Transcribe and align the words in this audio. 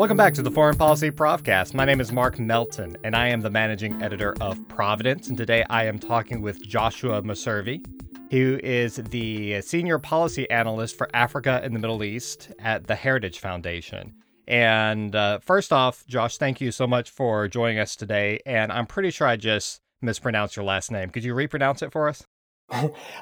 Welcome 0.00 0.16
back 0.16 0.32
to 0.32 0.42
the 0.42 0.50
Foreign 0.50 0.78
Policy 0.78 1.10
Profcast. 1.10 1.74
My 1.74 1.84
name 1.84 2.00
is 2.00 2.10
Mark 2.10 2.38
Melton, 2.38 2.96
and 3.04 3.14
I 3.14 3.28
am 3.28 3.42
the 3.42 3.50
managing 3.50 4.02
editor 4.02 4.34
of 4.40 4.66
Providence. 4.66 5.28
And 5.28 5.36
today 5.36 5.62
I 5.68 5.84
am 5.84 5.98
talking 5.98 6.40
with 6.40 6.62
Joshua 6.62 7.20
Meservey, 7.20 7.84
who 8.30 8.58
is 8.64 8.96
the 8.96 9.60
senior 9.60 9.98
policy 9.98 10.48
analyst 10.48 10.96
for 10.96 11.10
Africa 11.12 11.60
and 11.62 11.74
the 11.74 11.78
Middle 11.78 12.02
East 12.02 12.50
at 12.60 12.86
the 12.86 12.94
Heritage 12.94 13.40
Foundation. 13.40 14.14
And 14.48 15.14
uh, 15.14 15.40
first 15.40 15.70
off, 15.70 16.06
Josh, 16.06 16.38
thank 16.38 16.62
you 16.62 16.72
so 16.72 16.86
much 16.86 17.10
for 17.10 17.46
joining 17.46 17.78
us 17.78 17.94
today. 17.94 18.40
And 18.46 18.72
I'm 18.72 18.86
pretty 18.86 19.10
sure 19.10 19.26
I 19.26 19.36
just 19.36 19.82
mispronounced 20.00 20.56
your 20.56 20.64
last 20.64 20.90
name. 20.90 21.10
Could 21.10 21.24
you 21.24 21.34
repronounce 21.34 21.82
it 21.82 21.92
for 21.92 22.08
us? 22.08 22.24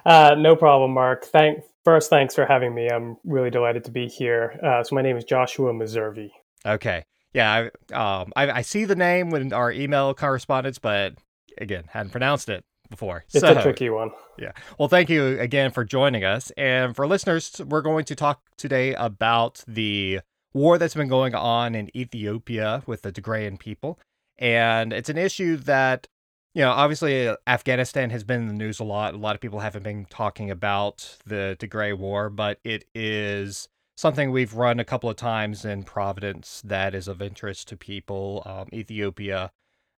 uh, 0.06 0.37
no 0.38 0.54
problem, 0.54 0.92
Mark. 0.92 1.24
Thank 1.24 1.65
first, 1.84 2.09
thanks 2.09 2.37
for 2.37 2.46
having 2.46 2.73
me. 2.73 2.88
I'm 2.88 3.16
really 3.24 3.51
delighted 3.51 3.82
to 3.87 3.90
be 3.90 4.06
here. 4.06 4.60
Uh, 4.62 4.84
so 4.84 4.95
my 4.95 5.02
name 5.02 5.16
is 5.16 5.24
Joshua 5.24 5.73
Meservey. 5.73 6.30
Okay. 6.66 7.04
Yeah, 7.34 7.68
I, 7.92 8.20
um, 8.20 8.32
I, 8.36 8.50
I 8.50 8.62
see 8.62 8.84
the 8.84 8.96
name 8.96 9.34
in 9.34 9.52
our 9.52 9.70
email 9.70 10.14
correspondence, 10.14 10.78
but 10.78 11.14
again, 11.58 11.84
hadn't 11.90 12.10
pronounced 12.10 12.48
it 12.48 12.64
before. 12.88 13.24
It's 13.32 13.40
so, 13.40 13.56
a 13.56 13.62
tricky 13.62 13.90
one. 13.90 14.10
Yeah. 14.38 14.52
Well, 14.78 14.88
thank 14.88 15.10
you 15.10 15.38
again 15.38 15.70
for 15.70 15.84
joining 15.84 16.24
us. 16.24 16.50
And 16.56 16.96
for 16.96 17.06
listeners, 17.06 17.60
we're 17.66 17.82
going 17.82 18.06
to 18.06 18.14
talk 18.14 18.40
today 18.56 18.94
about 18.94 19.62
the 19.68 20.20
war 20.54 20.78
that's 20.78 20.94
been 20.94 21.08
going 21.08 21.34
on 21.34 21.74
in 21.74 21.94
Ethiopia 21.96 22.82
with 22.86 23.02
the 23.02 23.12
Tigrayan 23.12 23.59
people. 23.59 23.98
And 24.38 24.92
it's 24.92 25.10
an 25.10 25.18
issue 25.18 25.56
that, 25.59 26.06
you 26.54 26.62
know, 26.62 26.70
obviously 26.70 27.30
Afghanistan 27.46 28.10
has 28.10 28.24
been 28.24 28.43
in 28.43 28.48
the 28.48 28.54
news 28.54 28.80
a 28.80 28.84
lot. 28.84 29.15
A 29.15 29.18
lot 29.18 29.34
of 29.34 29.40
people 29.40 29.60
haven't 29.60 29.82
been 29.82 30.06
talking 30.06 30.50
about 30.50 31.18
the 31.26 31.56
Tigray 31.60 31.96
war, 31.96 32.30
but 32.30 32.59
it 32.65 32.84
is 32.95 33.68
something 33.99 34.30
we've 34.30 34.54
run 34.54 34.79
a 34.79 34.85
couple 34.85 35.10
of 35.10 35.16
times 35.16 35.65
in 35.65 35.82
Providence 35.82 36.63
that 36.65 36.95
is 36.95 37.09
of 37.09 37.21
interest 37.21 37.66
to 37.66 37.77
people. 37.77 38.45
Um, 38.46 38.68
Ethiopia, 38.73 39.51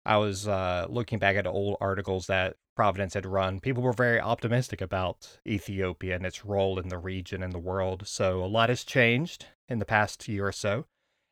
I 0.05 0.15
was 0.15 0.47
uh, 0.47 0.85
looking 0.89 1.19
back 1.19 1.35
at 1.35 1.45
old 1.45 1.75
articles 1.81 2.27
that 2.27 2.55
Providence 2.77 3.13
had 3.13 3.25
run. 3.25 3.59
People 3.59 3.83
were 3.83 3.91
very 3.91 4.17
optimistic 4.17 4.79
about 4.79 5.39
Ethiopia 5.45 6.15
and 6.15 6.25
its 6.25 6.45
role 6.45 6.79
in 6.79 6.87
the 6.87 6.97
region 6.97 7.43
and 7.43 7.51
the 7.51 7.59
world. 7.59 8.07
So 8.07 8.41
a 8.41 8.47
lot 8.47 8.69
has 8.69 8.85
changed 8.85 9.47
in 9.67 9.79
the 9.79 9.85
past 9.85 10.25
year 10.29 10.47
or 10.47 10.53
so. 10.53 10.85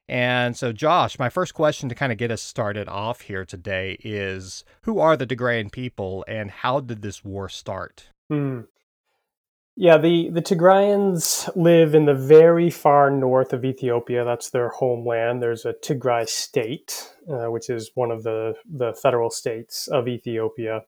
And 0.09 0.58
so, 0.58 0.74
Josh, 0.74 1.18
my 1.18 1.30
first 1.30 1.54
question 1.54 1.88
to 1.88 1.96
kind 1.96 2.12
of 2.12 2.18
get 2.18 2.31
us 2.31 2.42
started 2.42 2.90
off 2.90 3.22
here 3.22 3.46
today 3.46 3.98
is 4.04 4.66
who 4.81 5.00
are 5.00 5.16
the 5.16 5.28
Tigrayan 5.28 5.72
people 5.72 6.26
and 6.28 6.52
how 6.52 6.81
did 6.81 7.02
this 7.02 7.24
war 7.24 7.48
start? 7.48 8.09
Hmm. 8.30 8.62
Yeah, 9.80 10.00
the, 10.00 10.31
the 10.31 10.42
Tigrayans 10.42 11.56
live 11.56 11.94
in 11.94 12.06
the 12.06 12.16
very 12.16 12.72
far 12.72 13.11
north 13.11 13.53
of 13.53 13.64
Ethiopia. 13.64 14.25
That's 14.25 14.50
their 14.50 14.69
homeland. 14.69 15.39
There's 15.44 15.66
a 15.66 15.73
Tigray 15.73 16.28
state, 16.28 17.14
uh, 17.31 17.52
which 17.52 17.69
is 17.69 17.92
one 17.94 18.09
of 18.09 18.23
the, 18.23 18.56
the 18.66 18.95
federal 19.00 19.30
states 19.30 19.88
of 19.88 20.08
Ethiopia. 20.08 20.81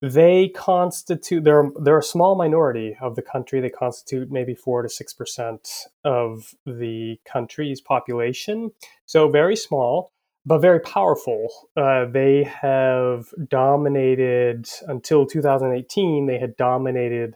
They 0.00 0.48
constitute, 0.48 1.44
they're, 1.44 1.70
they're 1.82 1.98
a 1.98 2.02
small 2.02 2.34
minority 2.34 2.96
of 2.98 3.14
the 3.14 3.20
country. 3.20 3.60
They 3.60 3.68
constitute 3.68 4.30
maybe 4.30 4.54
4 4.54 4.80
to 4.84 4.88
6% 4.88 5.80
of 6.04 6.54
the 6.64 7.18
country's 7.30 7.82
population. 7.82 8.70
So 9.04 9.28
very 9.28 9.54
small, 9.54 10.12
but 10.46 10.60
very 10.60 10.80
powerful. 10.80 11.48
Uh, 11.76 12.06
they 12.06 12.44
have 12.44 13.26
dominated, 13.50 14.66
until 14.88 15.26
2018, 15.26 16.24
they 16.24 16.38
had 16.38 16.56
dominated 16.56 17.34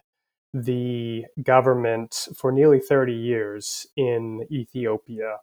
the 0.53 1.25
government 1.43 2.27
for 2.35 2.51
nearly 2.51 2.79
30 2.79 3.13
years 3.13 3.87
in 3.95 4.45
Ethiopia. 4.51 5.37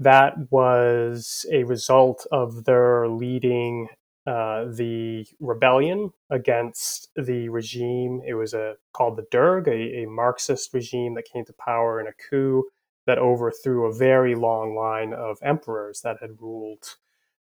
That 0.00 0.34
was 0.50 1.46
a 1.52 1.64
result 1.64 2.26
of 2.32 2.64
their 2.64 3.08
leading 3.08 3.88
uh, 4.26 4.66
the 4.66 5.26
rebellion 5.40 6.12
against 6.30 7.10
the 7.16 7.48
regime. 7.48 8.20
It 8.26 8.34
was 8.34 8.54
a 8.54 8.74
called 8.92 9.16
the 9.16 9.26
Derg, 9.30 9.68
a, 9.68 10.02
a 10.02 10.06
Marxist 10.06 10.72
regime 10.74 11.14
that 11.14 11.24
came 11.32 11.44
to 11.44 11.52
power 11.54 12.00
in 12.00 12.06
a 12.06 12.12
coup 12.12 12.64
that 13.06 13.18
overthrew 13.18 13.86
a 13.86 13.94
very 13.94 14.34
long 14.34 14.76
line 14.76 15.12
of 15.12 15.38
emperors 15.42 16.02
that 16.02 16.18
had 16.20 16.40
ruled 16.40 16.96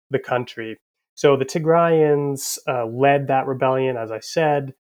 the 0.09 0.19
country. 0.19 0.79
So 1.15 1.37
the 1.37 1.45
Tigrayans 1.45 2.57
uh, 2.67 2.85
led 2.87 3.27
that 3.27 3.45
rebellion, 3.45 3.97
as 3.97 4.11
I 4.11 4.19
said. 4.19 4.73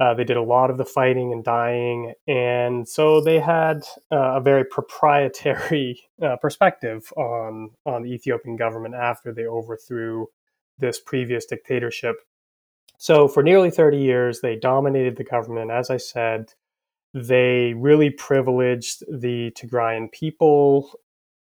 Uh, 0.00 0.12
they 0.12 0.24
did 0.24 0.36
a 0.36 0.42
lot 0.42 0.70
of 0.70 0.78
the 0.78 0.84
fighting 0.84 1.32
and 1.32 1.44
dying, 1.44 2.14
and 2.26 2.88
so 2.88 3.20
they 3.20 3.38
had 3.38 3.84
uh, 4.10 4.36
a 4.36 4.40
very 4.40 4.64
proprietary 4.64 6.02
uh, 6.22 6.36
perspective 6.36 7.12
on 7.16 7.70
on 7.86 8.02
the 8.02 8.12
Ethiopian 8.12 8.56
government 8.56 8.94
after 8.94 9.32
they 9.32 9.46
overthrew 9.46 10.26
this 10.78 10.98
previous 10.98 11.46
dictatorship. 11.46 12.16
So 12.98 13.28
for 13.28 13.42
nearly 13.42 13.70
30 13.70 13.98
years, 13.98 14.40
they 14.40 14.56
dominated 14.56 15.16
the 15.16 15.24
government. 15.24 15.70
As 15.70 15.90
I 15.90 15.98
said, 15.98 16.52
they 17.12 17.74
really 17.74 18.10
privileged 18.10 19.04
the 19.08 19.52
Tigrayan 19.52 20.10
people. 20.10 20.90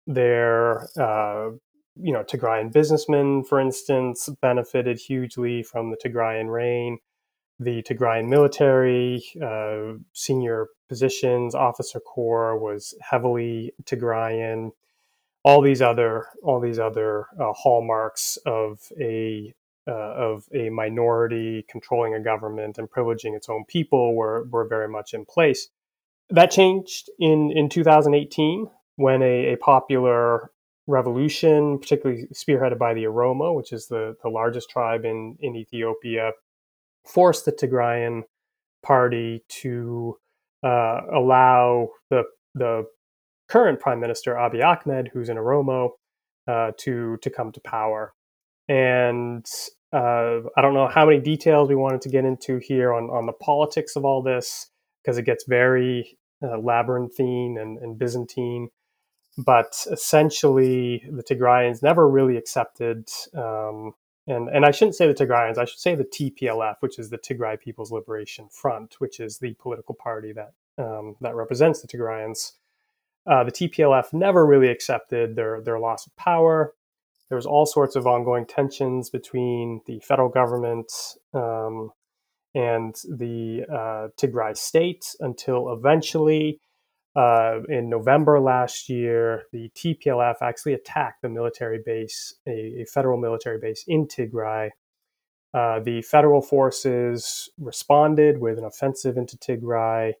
Their 0.06 0.88
uh, 1.00 1.52
you 1.96 2.12
know 2.12 2.22
Tigrayan 2.22 2.70
businessmen, 2.70 3.44
for 3.44 3.58
instance, 3.58 4.28
benefited 4.42 4.98
hugely 4.98 5.62
from 5.62 5.90
the 5.90 5.96
Tigrayan 5.96 6.52
reign 6.52 6.98
the 7.64 7.82
Tigrayan 7.82 8.28
military, 8.28 9.24
uh, 9.42 9.98
senior 10.12 10.68
positions, 10.88 11.54
officer 11.54 12.00
corps 12.00 12.58
was 12.58 12.94
heavily 13.00 13.72
Tigrayan. 13.84 14.72
All 15.44 15.60
these 15.60 15.82
other, 15.82 16.26
all 16.42 16.60
these 16.60 16.78
other 16.78 17.26
uh, 17.40 17.52
hallmarks 17.52 18.38
of 18.46 18.80
a 19.00 19.54
uh, 19.88 19.90
of 19.90 20.44
a 20.54 20.68
minority 20.70 21.64
controlling 21.68 22.14
a 22.14 22.20
government 22.20 22.78
and 22.78 22.88
privileging 22.88 23.34
its 23.34 23.48
own 23.48 23.64
people 23.64 24.14
were 24.14 24.44
were 24.50 24.66
very 24.66 24.88
much 24.88 25.14
in 25.14 25.24
place. 25.24 25.68
That 26.30 26.50
changed 26.50 27.10
in 27.18 27.50
in 27.50 27.68
2018 27.68 28.70
when 28.96 29.22
a, 29.22 29.54
a 29.54 29.56
popular 29.56 30.50
revolution, 30.86 31.78
particularly 31.78 32.26
spearheaded 32.32 32.78
by 32.78 32.94
the 32.94 33.04
Oromo, 33.04 33.54
which 33.54 33.72
is 33.72 33.86
the, 33.86 34.16
the 34.22 34.28
largest 34.28 34.70
tribe 34.70 35.04
in, 35.04 35.36
in 35.40 35.56
Ethiopia, 35.56 36.32
forced 37.04 37.44
the 37.44 37.52
Tigrayan 37.52 38.22
party 38.82 39.44
to 39.48 40.16
uh, 40.62 41.00
allow 41.12 41.88
the 42.10 42.24
the 42.54 42.84
current 43.48 43.80
prime 43.80 44.00
minister 44.00 44.34
Abiy 44.34 44.64
Ahmed, 44.64 45.10
who's 45.12 45.28
in 45.28 45.36
Oromo, 45.36 45.90
uh, 46.48 46.72
to 46.78 47.16
to 47.18 47.30
come 47.30 47.52
to 47.52 47.60
power. 47.60 48.12
And 48.68 49.44
uh, 49.92 50.40
I 50.56 50.62
don't 50.62 50.74
know 50.74 50.88
how 50.88 51.06
many 51.06 51.20
details 51.20 51.68
we 51.68 51.74
wanted 51.74 52.00
to 52.02 52.08
get 52.08 52.24
into 52.24 52.58
here 52.58 52.92
on 52.92 53.04
on 53.04 53.26
the 53.26 53.32
politics 53.32 53.96
of 53.96 54.04
all 54.04 54.22
this 54.22 54.68
because 55.02 55.18
it 55.18 55.24
gets 55.24 55.44
very 55.46 56.18
uh, 56.42 56.58
labyrinthine 56.58 57.58
and, 57.58 57.78
and 57.78 57.98
Byzantine. 57.98 58.68
But 59.38 59.86
essentially, 59.90 61.04
the 61.10 61.22
Tigrayans 61.22 61.82
never 61.82 62.08
really 62.08 62.36
accepted 62.36 63.08
um, 63.34 63.94
and 64.26 64.48
and 64.48 64.64
I 64.64 64.70
shouldn't 64.70 64.94
say 64.94 65.06
the 65.06 65.14
Tigrayans, 65.14 65.58
I 65.58 65.64
should 65.64 65.80
say 65.80 65.94
the 65.94 66.04
TPLF, 66.04 66.76
which 66.80 66.98
is 66.98 67.10
the 67.10 67.18
Tigray 67.18 67.60
People's 67.60 67.90
Liberation 67.90 68.48
Front, 68.50 68.96
which 68.98 69.18
is 69.20 69.38
the 69.38 69.54
political 69.54 69.94
party 69.94 70.32
that 70.32 70.52
um, 70.78 71.16
that 71.20 71.34
represents 71.34 71.82
the 71.82 71.88
Tigrayans. 71.88 72.52
Uh, 73.26 73.44
the 73.44 73.52
TPLF 73.52 74.12
never 74.12 74.46
really 74.46 74.68
accepted 74.68 75.36
their 75.36 75.60
their 75.60 75.78
loss 75.78 76.06
of 76.06 76.14
power. 76.16 76.74
There 77.28 77.36
was 77.36 77.46
all 77.46 77.66
sorts 77.66 77.96
of 77.96 78.06
ongoing 78.06 78.46
tensions 78.46 79.08
between 79.10 79.80
the 79.86 80.00
federal 80.00 80.28
government 80.28 80.92
um, 81.32 81.90
and 82.54 82.94
the 83.08 83.64
uh, 83.70 84.08
Tigray 84.20 84.56
state 84.56 85.16
until 85.20 85.72
eventually 85.72 86.60
uh, 87.14 87.60
in 87.68 87.90
November 87.90 88.40
last 88.40 88.88
year, 88.88 89.44
the 89.52 89.70
TPLF 89.74 90.36
actually 90.40 90.72
attacked 90.72 91.20
the 91.22 91.28
military 91.28 91.80
base, 91.84 92.34
a, 92.46 92.82
a 92.82 92.84
federal 92.86 93.18
military 93.18 93.58
base 93.58 93.84
in 93.86 94.06
Tigray. 94.06 94.70
Uh, 95.52 95.80
the 95.80 96.00
federal 96.02 96.40
forces 96.40 97.50
responded 97.58 98.38
with 98.38 98.56
an 98.56 98.64
offensive 98.64 99.18
into 99.18 99.36
Tigray 99.36 100.14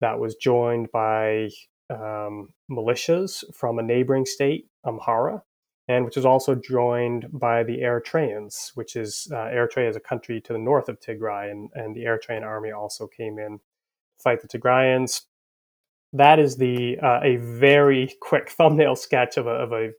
that 0.00 0.20
was 0.20 0.36
joined 0.36 0.92
by 0.92 1.48
um, 1.90 2.50
militias 2.70 3.42
from 3.52 3.80
a 3.80 3.82
neighboring 3.82 4.26
state, 4.26 4.68
Amhara, 4.84 5.42
and 5.88 6.04
which 6.04 6.14
was 6.14 6.26
also 6.26 6.54
joined 6.54 7.26
by 7.32 7.64
the 7.64 7.78
Eritreans, 7.78 8.70
which 8.76 8.94
is 8.94 9.26
uh, 9.32 9.46
Eritrea 9.46 9.88
is 9.88 9.96
a 9.96 10.00
country 10.00 10.40
to 10.42 10.52
the 10.52 10.58
north 10.60 10.88
of 10.88 11.00
Tigray, 11.00 11.50
and, 11.50 11.70
and 11.74 11.96
the 11.96 12.04
Eritrean 12.04 12.42
army 12.42 12.70
also 12.70 13.08
came 13.08 13.40
in 13.40 13.58
to 13.58 14.22
fight 14.22 14.40
the 14.40 14.58
Tigrayans 14.58 15.22
that 16.12 16.38
is 16.38 16.56
the 16.56 16.98
uh, 17.02 17.20
a 17.22 17.36
very 17.36 18.14
quick 18.20 18.50
thumbnail 18.50 18.96
sketch 18.96 19.36
of 19.36 19.46
a, 19.46 19.50
of 19.50 19.72
a 19.72 19.90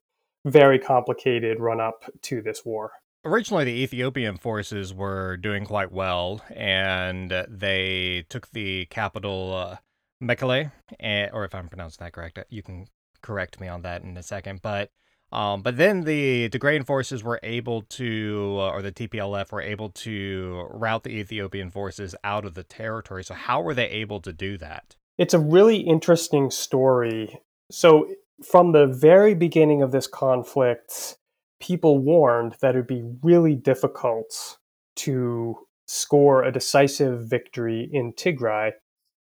very 0.45 0.80
complicated 0.80 1.59
run 1.59 1.80
up 1.80 2.04
to 2.24 2.42
this 2.42 2.63
war. 2.65 2.92
Originally, 3.25 3.65
the 3.65 3.81
Ethiopian 3.83 4.38
forces 4.38 4.94
were 4.94 5.36
doing 5.38 5.65
quite 5.65 5.92
well, 5.92 6.42
and 6.56 7.31
they 7.50 8.25
took 8.30 8.50
the 8.51 8.86
capital, 8.86 9.54
uh, 9.54 9.77
Mekelle, 10.24 10.71
and, 11.00 11.31
or 11.33 11.44
if 11.44 11.54
I'm 11.54 11.68
pronouncing 11.68 12.06
that 12.06 12.13
correct, 12.13 12.39
you 12.50 12.63
can 12.63 12.88
correct 13.21 13.60
me 13.60 13.68
on 13.68 13.81
that 13.81 14.03
in 14.03 14.15
a 14.18 14.24
second. 14.24 14.62
But 14.62 14.92
Um, 15.30 15.62
but 15.62 15.75
then 15.75 16.06
the 16.06 16.48
Tigrayan 16.50 16.86
forces 16.86 17.21
were 17.21 17.39
able 17.44 17.81
to, 17.81 18.56
uh, 18.60 18.69
or 18.69 18.81
the 18.81 18.94
TPLF 18.94 19.51
were 19.51 19.62
able 19.62 19.89
to 19.89 20.68
rout 20.71 21.03
the 21.03 21.10
Ethiopian 21.10 21.69
forces 21.69 22.15
out 22.24 22.45
of 22.45 22.53
the 22.53 22.63
territory. 22.63 23.25
So, 23.25 23.33
how 23.33 23.62
were 23.62 23.74
they 23.74 23.89
able 23.89 24.21
to 24.21 24.31
do 24.31 24.57
that? 24.60 24.95
It's 25.17 25.33
a 25.33 25.39
really 25.39 25.77
interesting 25.77 26.51
story. 26.51 27.39
So, 27.71 28.07
from 28.43 28.71
the 28.71 28.85
very 28.85 29.33
beginning 29.33 29.81
of 29.81 29.91
this 29.91 30.05
conflict, 30.05 31.17
people 31.59 31.97
warned 31.97 32.55
that 32.61 32.75
it 32.75 32.77
would 32.77 32.87
be 32.87 33.03
really 33.23 33.55
difficult 33.55 34.57
to 34.97 35.57
score 35.87 36.43
a 36.43 36.51
decisive 36.51 37.27
victory 37.27 37.89
in 37.91 38.13
Tigray. 38.13 38.73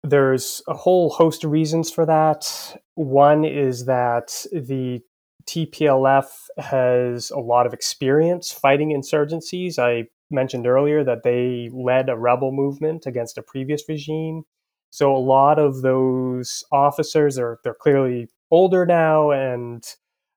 There's 0.04 0.62
a 0.68 0.74
whole 0.74 1.10
host 1.10 1.44
of 1.44 1.50
reasons 1.50 1.90
for 1.90 2.06
that. 2.06 2.80
One 2.94 3.44
is 3.44 3.86
that 3.86 4.46
the 4.52 5.00
TPLF 5.46 6.26
has 6.58 7.30
a 7.30 7.38
lot 7.38 7.66
of 7.66 7.74
experience 7.74 8.52
fighting 8.52 8.90
insurgencies. 8.90 9.78
I 9.78 10.08
mentioned 10.30 10.66
earlier 10.66 11.02
that 11.02 11.22
they 11.24 11.68
led 11.72 12.08
a 12.08 12.16
rebel 12.16 12.52
movement 12.52 13.06
against 13.06 13.36
a 13.36 13.42
previous 13.42 13.82
regime. 13.88 14.44
So 14.90 15.14
a 15.14 15.18
lot 15.18 15.58
of 15.58 15.82
those 15.82 16.64
officers 16.72 17.38
are 17.38 17.58
they're 17.64 17.74
clearly 17.74 18.28
older 18.50 18.84
now 18.84 19.30
and 19.30 19.84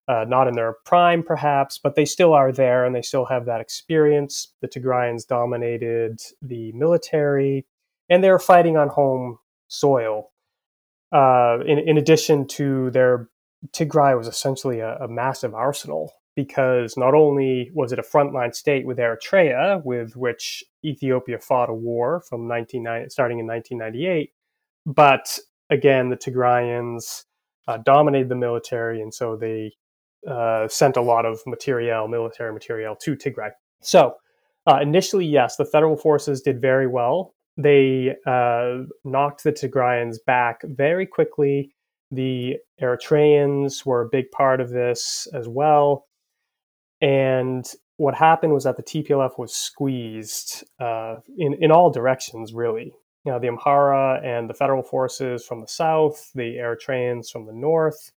uh, 0.07 0.25
not 0.27 0.47
in 0.47 0.53
their 0.53 0.75
prime, 0.85 1.23
perhaps, 1.23 1.79
but 1.81 1.95
they 1.95 2.05
still 2.05 2.33
are 2.33 2.51
there 2.51 2.85
and 2.85 2.95
they 2.95 3.01
still 3.01 3.25
have 3.25 3.45
that 3.45 3.61
experience. 3.61 4.53
The 4.61 4.67
Tigrayans 4.67 5.25
dominated 5.25 6.21
the 6.41 6.71
military 6.73 7.65
and 8.09 8.23
they're 8.23 8.39
fighting 8.39 8.77
on 8.77 8.89
home 8.89 9.39
soil. 9.69 10.31
Uh, 11.11 11.59
in, 11.65 11.79
in 11.79 11.97
addition 11.97 12.47
to 12.47 12.91
their 12.91 13.29
Tigray 13.71 14.17
was 14.17 14.27
essentially 14.27 14.79
a, 14.79 14.97
a, 14.97 15.07
massive 15.07 15.53
arsenal 15.53 16.11
because 16.35 16.97
not 16.97 17.13
only 17.13 17.71
was 17.73 17.91
it 17.91 18.00
a 18.00 18.03
frontline 18.03 18.53
state 18.53 18.85
with 18.85 18.97
Eritrea, 18.97 19.83
with 19.85 20.15
which 20.15 20.63
Ethiopia 20.83 21.39
fought 21.39 21.69
a 21.69 21.73
war 21.73 22.21
from 22.27 22.47
1990, 22.47 23.09
starting 23.09 23.39
in 23.39 23.47
1998, 23.47 24.31
but 24.85 25.39
again, 25.69 26.09
the 26.09 26.18
Tigrayans 26.18 27.24
uh, 27.68 27.77
dominated 27.77 28.30
the 28.30 28.35
military, 28.35 29.01
and 29.01 29.13
so 29.13 29.35
they 29.35 29.71
uh, 30.27 30.68
sent 30.68 30.97
a 30.97 31.01
lot 31.01 31.25
of 31.25 31.39
material, 31.45 32.07
military 32.07 32.53
material, 32.53 32.95
to 32.97 33.15
Tigray. 33.15 33.51
So 33.81 34.15
uh, 34.68 34.80
initially, 34.81 35.25
yes, 35.25 35.56
the 35.56 35.65
federal 35.65 35.97
forces 35.97 36.41
did 36.41 36.62
very 36.62 36.88
well. 36.88 37.33
They 37.57 38.15
uh, 38.25 38.83
knocked 39.03 39.44
the 39.44 39.51
Tigrayans 39.51 40.18
back 40.25 40.62
very 40.63 41.06
quickly. 41.06 41.74
The 42.12 42.57
Eritreans 42.81 43.86
were 43.86 44.01
a 44.01 44.09
big 44.09 44.31
part 44.31 44.62
of 44.62 44.69
this 44.69 45.27
as 45.33 45.47
well. 45.47 46.07
And 47.01 47.69
what 47.97 48.15
happened 48.15 48.53
was 48.53 48.63
that 48.63 48.77
the 48.77 48.83
TPLF 48.83 49.38
was 49.38 49.53
squeezed 49.53 50.63
uh, 50.79 51.18
in, 51.38 51.56
in 51.62 51.71
all 51.71 51.91
directions, 51.91 52.53
really. 52.53 52.94
You 53.25 53.31
know, 53.31 53.40
the 53.40 53.48
Amhara 53.48 54.24
and 54.24 54.50
the 54.50 54.54
federal 54.54 54.84
forces 54.84 55.46
from 55.46 55.62
the 55.62 55.68
south, 55.68 56.31
the 56.36 56.58
Eritreans 56.58 57.31
from 57.31 57.46
the 57.46 57.54
north, 57.54 58.12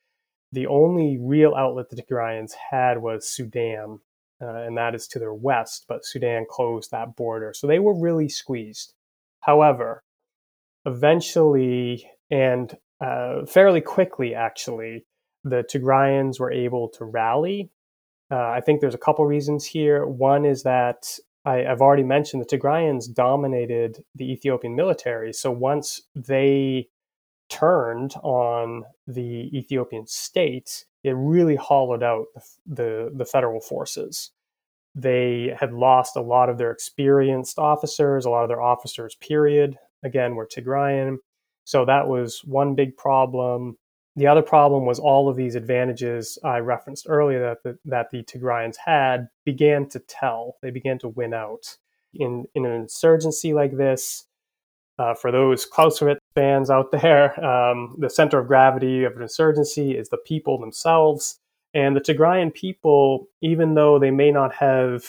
the 0.54 0.68
only 0.68 1.18
real 1.20 1.56
outlet 1.56 1.90
the 1.90 2.02
Tigrayans 2.02 2.54
had 2.72 3.02
was 3.02 3.28
Sudan, 3.28 4.00
uh, 4.42 4.46
and 4.46 4.78
that 4.78 4.96
is 4.96 5.08
to 5.10 5.20
their 5.20 5.34
west, 5.34 5.86
but 5.88 6.06
Sudan 6.06 6.46
closed 6.50 6.92
that 6.92 7.16
border. 7.16 7.54
So 7.54 7.68
they 7.68 7.80
were 7.80 8.00
really 8.00 8.30
squeezed. 8.30 8.94
However, 9.42 10.04
eventually 10.86 12.10
and 12.30 12.78
uh, 13.02 13.46
fairly 13.46 13.82
quickly, 13.82 14.34
actually, 14.34 15.06
the 15.44 15.64
Tigrayans 15.64 16.40
were 16.40 16.52
able 16.52 16.88
to 16.90 17.06
rally. 17.06 17.70
Uh, 18.32 18.50
I 18.50 18.62
think 18.62 18.80
there's 18.80 18.96
a 18.96 19.00
couple 19.00 19.26
reasons 19.26 19.66
here. 19.66 20.06
One 20.06 20.46
is 20.46 20.64
that 20.64 21.20
I, 21.45 21.57
have 21.57 21.81
already 21.81 22.04
mentioned 22.04 22.42
the 22.42 22.57
Tigrayans 22.57 23.13
dominated 23.13 24.04
the 24.16 24.31
Ethiopian 24.31 24.75
military. 24.75 25.34
So 25.34 25.51
once 25.51 26.01
they 26.16 26.88
turned 27.50 28.16
on 28.24 28.84
the 29.07 29.50
Ethiopian 29.57 30.07
state, 30.07 30.86
it 31.04 31.12
really 31.12 31.56
hollowed 31.56 32.01
out 32.01 32.25
the, 32.34 32.42
the, 32.66 33.12
the 33.13 33.25
federal 33.25 33.60
forces. 33.60 34.31
They 34.95 35.56
had 35.60 35.74
lost 35.74 36.16
a 36.16 36.22
lot 36.22 36.50
of 36.50 36.57
their 36.57 36.72
experienced 36.72 37.60
officers, 37.60 38.25
a 38.25 38.30
lot 38.30 38.44
of 38.44 38.50
their 38.50 38.62
officers, 38.62 39.16
period, 39.16 39.78
again, 40.04 40.36
were 40.36 40.48
Tigrayan. 40.48 41.18
So 41.66 41.86
that 41.86 42.07
was 42.07 42.42
one 42.45 42.75
big 42.75 42.95
problem. 42.95 43.78
The 44.15 44.27
other 44.27 44.44
problem 44.44 44.86
was 44.86 45.00
all 45.00 45.27
of 45.27 45.36
these 45.36 45.56
advantages 45.56 46.38
I 46.44 46.60
referenced 46.60 47.07
earlier 47.10 47.39
that 47.39 47.63
the, 47.63 47.80
that 47.86 48.12
the 48.12 48.24
Tigrayans 48.24 48.75
had 48.77 49.30
began 49.44 49.89
to 49.89 50.00
tell. 50.00 50.57
They 50.62 50.69
began 50.69 51.00
to 51.00 51.10
win 51.10 51.33
out. 51.33 51.77
In, 52.13 52.45
in 52.54 52.65
an 52.65 52.74
insurgency 52.74 53.54
like 53.54 53.75
this, 53.75 54.27
uh, 55.00 55.15
for 55.15 55.31
those 55.31 55.65
Clausewitz 55.65 56.19
fans 56.36 56.69
out 56.69 56.92
there, 56.92 57.44
um, 57.44 57.95
the 57.98 58.10
center 58.10 58.38
of 58.38 58.48
gravity 58.48 59.04
of 59.04 59.15
an 59.15 59.24
insurgency 59.24 59.98
is 59.98 60.10
the 60.10 60.18
people 60.18 60.59
themselves. 60.59 61.39
And 61.74 61.95
the 61.95 62.01
Tigrayan 62.01 62.54
people, 62.54 63.27
even 63.42 63.74
though 63.74 63.98
they 63.98 64.12
may 64.12 64.30
not 64.30 64.54
have 64.54 65.06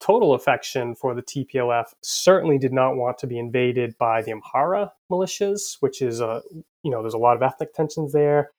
total 0.00 0.34
affection 0.34 0.94
for 0.94 1.14
the 1.14 1.22
TPLF, 1.22 1.86
certainly 2.02 2.58
did 2.58 2.72
not 2.72 2.96
want 2.96 3.18
to 3.18 3.26
be 3.26 3.38
invaded 3.38 3.96
by 3.98 4.22
the 4.22 4.32
Amhara 4.32 4.90
militias, 5.10 5.76
which 5.80 6.02
is 6.02 6.20
a, 6.20 6.42
you 6.82 6.90
know, 6.90 7.02
there's 7.02 7.14
a 7.14 7.18
lot 7.18 7.36
of 7.36 7.42
ethnic 7.42 7.74
tensions 7.74 8.12
there, 8.12 8.50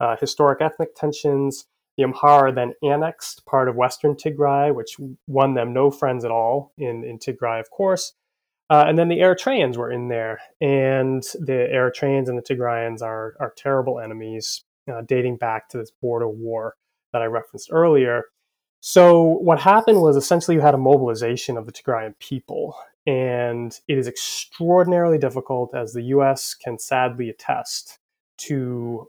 uh, 0.00 0.16
historic 0.16 0.60
ethnic 0.60 0.94
tensions. 0.94 1.66
The 1.96 2.04
Amhara 2.04 2.54
then 2.54 2.74
annexed 2.82 3.46
part 3.46 3.68
of 3.68 3.76
Western 3.76 4.14
Tigray, 4.14 4.74
which 4.74 4.96
won 5.26 5.54
them 5.54 5.72
no 5.72 5.90
friends 5.90 6.24
at 6.24 6.30
all 6.30 6.72
in, 6.76 7.04
in 7.04 7.18
Tigray, 7.18 7.60
of 7.60 7.70
course. 7.70 8.12
Uh, 8.68 8.84
and 8.88 8.98
then 8.98 9.08
the 9.08 9.18
Eritreans 9.18 9.76
were 9.76 9.92
in 9.92 10.08
there, 10.08 10.40
and 10.60 11.22
the 11.34 11.68
Eritreans 11.72 12.28
and 12.28 12.36
the 12.36 12.42
Tigrayans 12.42 13.00
are 13.00 13.36
are 13.38 13.52
terrible 13.56 14.00
enemies, 14.00 14.64
uh, 14.92 15.02
dating 15.02 15.36
back 15.36 15.68
to 15.68 15.78
this 15.78 15.92
border 16.02 16.28
war 16.28 16.74
that 17.12 17.22
I 17.22 17.26
referenced 17.26 17.68
earlier. 17.70 18.24
So 18.80 19.22
what 19.22 19.60
happened 19.60 20.00
was 20.00 20.16
essentially 20.16 20.56
you 20.56 20.60
had 20.60 20.74
a 20.74 20.78
mobilization 20.78 21.56
of 21.56 21.66
the 21.66 21.72
Tigrayan 21.72 22.18
people, 22.18 22.76
and 23.06 23.78
it 23.88 23.98
is 23.98 24.06
extraordinarily 24.06 25.18
difficult, 25.18 25.74
as 25.74 25.92
the 25.92 26.02
U.S. 26.02 26.54
can 26.54 26.78
sadly 26.78 27.28
attest, 27.28 27.98
to 28.38 29.08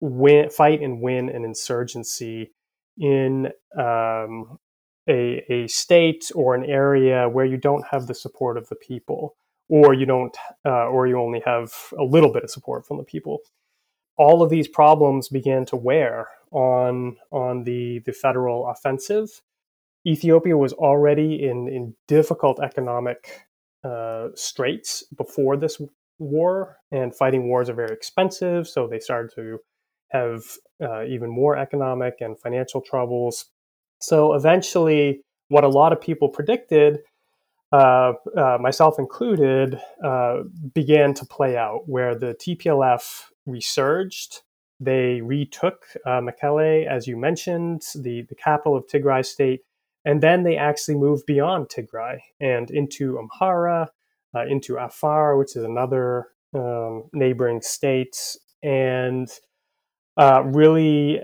win, 0.00 0.50
fight 0.50 0.80
and 0.80 1.00
win 1.00 1.28
an 1.28 1.44
insurgency 1.44 2.52
in 2.98 3.46
um, 3.78 4.58
a, 5.08 5.44
a 5.48 5.66
state 5.68 6.30
or 6.34 6.54
an 6.54 6.64
area 6.64 7.28
where 7.28 7.44
you 7.44 7.56
don't 7.56 7.86
have 7.90 8.06
the 8.06 8.14
support 8.14 8.56
of 8.56 8.68
the 8.68 8.76
people 8.76 9.36
or 9.68 9.94
you 9.94 10.06
don't 10.06 10.36
uh, 10.64 10.86
or 10.86 11.06
you 11.06 11.18
only 11.18 11.42
have 11.44 11.72
a 11.98 12.04
little 12.04 12.32
bit 12.32 12.44
of 12.44 12.50
support 12.50 12.86
from 12.86 12.98
the 12.98 13.04
people 13.04 13.38
all 14.16 14.42
of 14.42 14.50
these 14.50 14.68
problems 14.68 15.28
began 15.28 15.64
to 15.66 15.76
wear 15.76 16.28
on 16.54 17.16
on 17.32 17.64
the 17.64 18.00
the 18.06 18.12
federal 18.12 18.68
offensive 18.68 19.42
ethiopia 20.06 20.56
was 20.56 20.72
already 20.74 21.44
in 21.44 21.68
in 21.68 21.94
difficult 22.08 22.60
economic 22.60 23.46
uh, 23.84 24.28
straits 24.34 25.04
before 25.16 25.56
this 25.56 25.80
war 26.18 26.78
and 26.92 27.14
fighting 27.14 27.48
wars 27.48 27.70
are 27.70 27.74
very 27.74 27.94
expensive 27.94 28.68
so 28.68 28.88
they 28.88 29.00
started 29.00 29.30
to 29.34 29.58
have 30.10 30.42
uh, 30.82 31.04
even 31.04 31.30
more 31.30 31.56
economic 31.56 32.16
and 32.20 32.38
financial 32.40 32.80
troubles 32.80 33.46
so 34.00 34.34
eventually, 34.34 35.22
what 35.48 35.64
a 35.64 35.68
lot 35.68 35.92
of 35.92 36.00
people 36.00 36.28
predicted, 36.28 37.00
uh, 37.72 38.12
uh, 38.36 38.58
myself 38.60 38.98
included, 38.98 39.80
uh, 40.04 40.42
began 40.74 41.14
to 41.14 41.26
play 41.26 41.56
out, 41.56 41.88
where 41.88 42.14
the 42.14 42.34
TPLF 42.34 43.24
resurged. 43.46 44.42
They 44.80 45.20
retook 45.20 45.84
uh, 46.04 46.20
Mekelle, 46.20 46.86
as 46.86 47.06
you 47.06 47.16
mentioned, 47.16 47.82
the, 47.94 48.22
the 48.28 48.34
capital 48.34 48.76
of 48.76 48.86
Tigray 48.86 49.24
state, 49.24 49.60
and 50.04 50.20
then 50.20 50.42
they 50.42 50.56
actually 50.56 50.96
moved 50.96 51.26
beyond 51.26 51.68
Tigray 51.68 52.18
and 52.40 52.70
into 52.70 53.18
Amhara, 53.18 53.88
uh, 54.34 54.46
into 54.46 54.76
Afar, 54.76 55.36
which 55.36 55.56
is 55.56 55.64
another 55.64 56.28
um, 56.54 57.04
neighboring 57.12 57.62
state, 57.62 58.16
and 58.62 59.28
uh, 60.16 60.42
really 60.44 61.20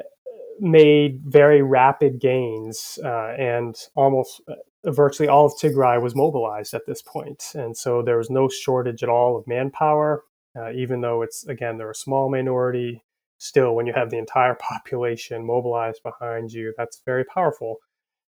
made 0.61 1.21
very 1.25 1.63
rapid 1.63 2.21
gains, 2.21 2.99
uh, 3.05 3.35
and 3.39 3.77
almost 3.97 4.41
uh, 4.49 4.55
virtually 4.91 5.29
all 5.29 5.47
of 5.47 5.53
Tigray 5.61 6.01
was 6.01 6.15
mobilized 6.15 6.73
at 6.75 6.87
this 6.87 7.03
point. 7.03 7.45
And 7.55 7.77
so 7.77 8.03
there 8.03 8.19
was 8.19 8.31
no 8.31 8.49
shortage 8.49 9.03
at 9.03 9.09
all 9.09 9.37
of 9.37 9.47
manpower, 9.47 10.23
uh, 10.57 10.71
even 10.73 11.01
though 11.01 11.23
it's, 11.23 11.47
again, 11.47 11.79
they're 11.79 11.91
a 11.91 11.95
small 11.95 12.31
minority. 12.31 13.03
Still, 13.41 13.75
when 13.75 13.87
you 13.87 13.93
have 13.95 14.11
the 14.11 14.19
entire 14.19 14.55
population 14.61 15.45
mobilized 15.45 16.03
behind 16.03 16.53
you, 16.53 16.75
that's 16.77 17.03
very 17.05 17.25
powerful. 17.25 17.77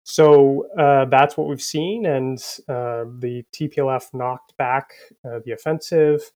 So 0.03 0.67
uh, 0.77 1.05
that's 1.05 1.37
what 1.37 1.47
we've 1.47 1.61
seen, 1.61 2.05
and 2.05 2.37
uh, 2.67 3.05
the 3.19 3.45
TPLF 3.53 4.13
knocked 4.13 4.57
back 4.57 4.91
uh, 5.25 5.39
the 5.45 5.53
offensive 5.53 6.31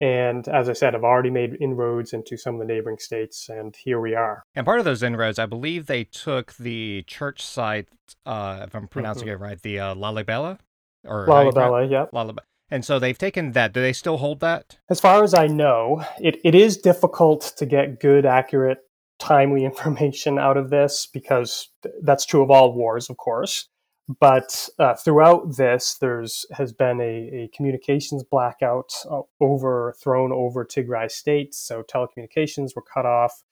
and 0.00 0.46
as 0.48 0.68
I 0.68 0.74
said, 0.74 0.94
I've 0.94 1.04
already 1.04 1.30
made 1.30 1.56
inroads 1.58 2.12
into 2.12 2.36
some 2.36 2.54
of 2.54 2.60
the 2.60 2.66
neighboring 2.66 2.98
states, 2.98 3.48
and 3.48 3.74
here 3.74 3.98
we 3.98 4.14
are. 4.14 4.42
And 4.54 4.66
part 4.66 4.78
of 4.78 4.84
those 4.84 5.02
inroads, 5.02 5.38
I 5.38 5.46
believe 5.46 5.86
they 5.86 6.04
took 6.04 6.54
the 6.56 7.02
church 7.06 7.42
site, 7.42 7.88
uh, 8.26 8.64
if 8.66 8.74
I'm 8.74 8.88
pronouncing 8.88 9.28
mm-hmm. 9.28 9.42
it 9.42 9.46
right, 9.46 9.62
the 9.62 9.80
uh, 9.80 9.94
Lalibela? 9.94 10.58
Or 11.06 11.26
Lalibela, 11.26 11.90
yeah. 11.90 12.06
Lalibela. 12.12 12.40
And 12.70 12.84
so 12.84 12.98
they've 12.98 13.16
taken 13.16 13.52
that. 13.52 13.72
Do 13.72 13.80
they 13.80 13.92
still 13.92 14.18
hold 14.18 14.40
that? 14.40 14.78
As 14.90 15.00
far 15.00 15.22
as 15.22 15.34
I 15.34 15.46
know, 15.46 16.04
it, 16.18 16.40
it 16.44 16.54
is 16.54 16.76
difficult 16.76 17.54
to 17.58 17.66
get 17.66 18.00
good, 18.00 18.26
accurate, 18.26 18.78
timely 19.18 19.64
information 19.70 20.38
out 20.38 20.56
of 20.56 20.70
this 20.70 21.06
because 21.12 21.68
that's 22.02 22.26
true 22.26 22.42
of 22.42 22.50
all 22.50 22.72
wars, 22.72 23.08
of 23.08 23.16
course. 23.16 23.68
But 24.20 24.68
uh, 24.78 24.94
throughout 24.94 25.56
this, 25.56 25.96
there's 26.00 26.46
has 26.52 26.72
been 26.72 27.00
a, 27.00 27.44
a 27.44 27.50
communications 27.52 28.22
blackout 28.22 28.92
uh, 29.10 29.22
overthrown 29.40 30.30
over 30.32 30.64
Tigray 30.64 31.10
state. 31.10 31.54
So 31.54 31.82
telecommunications 31.82 32.76
were 32.76 32.82
cut 32.82 33.04
off. 33.04 33.42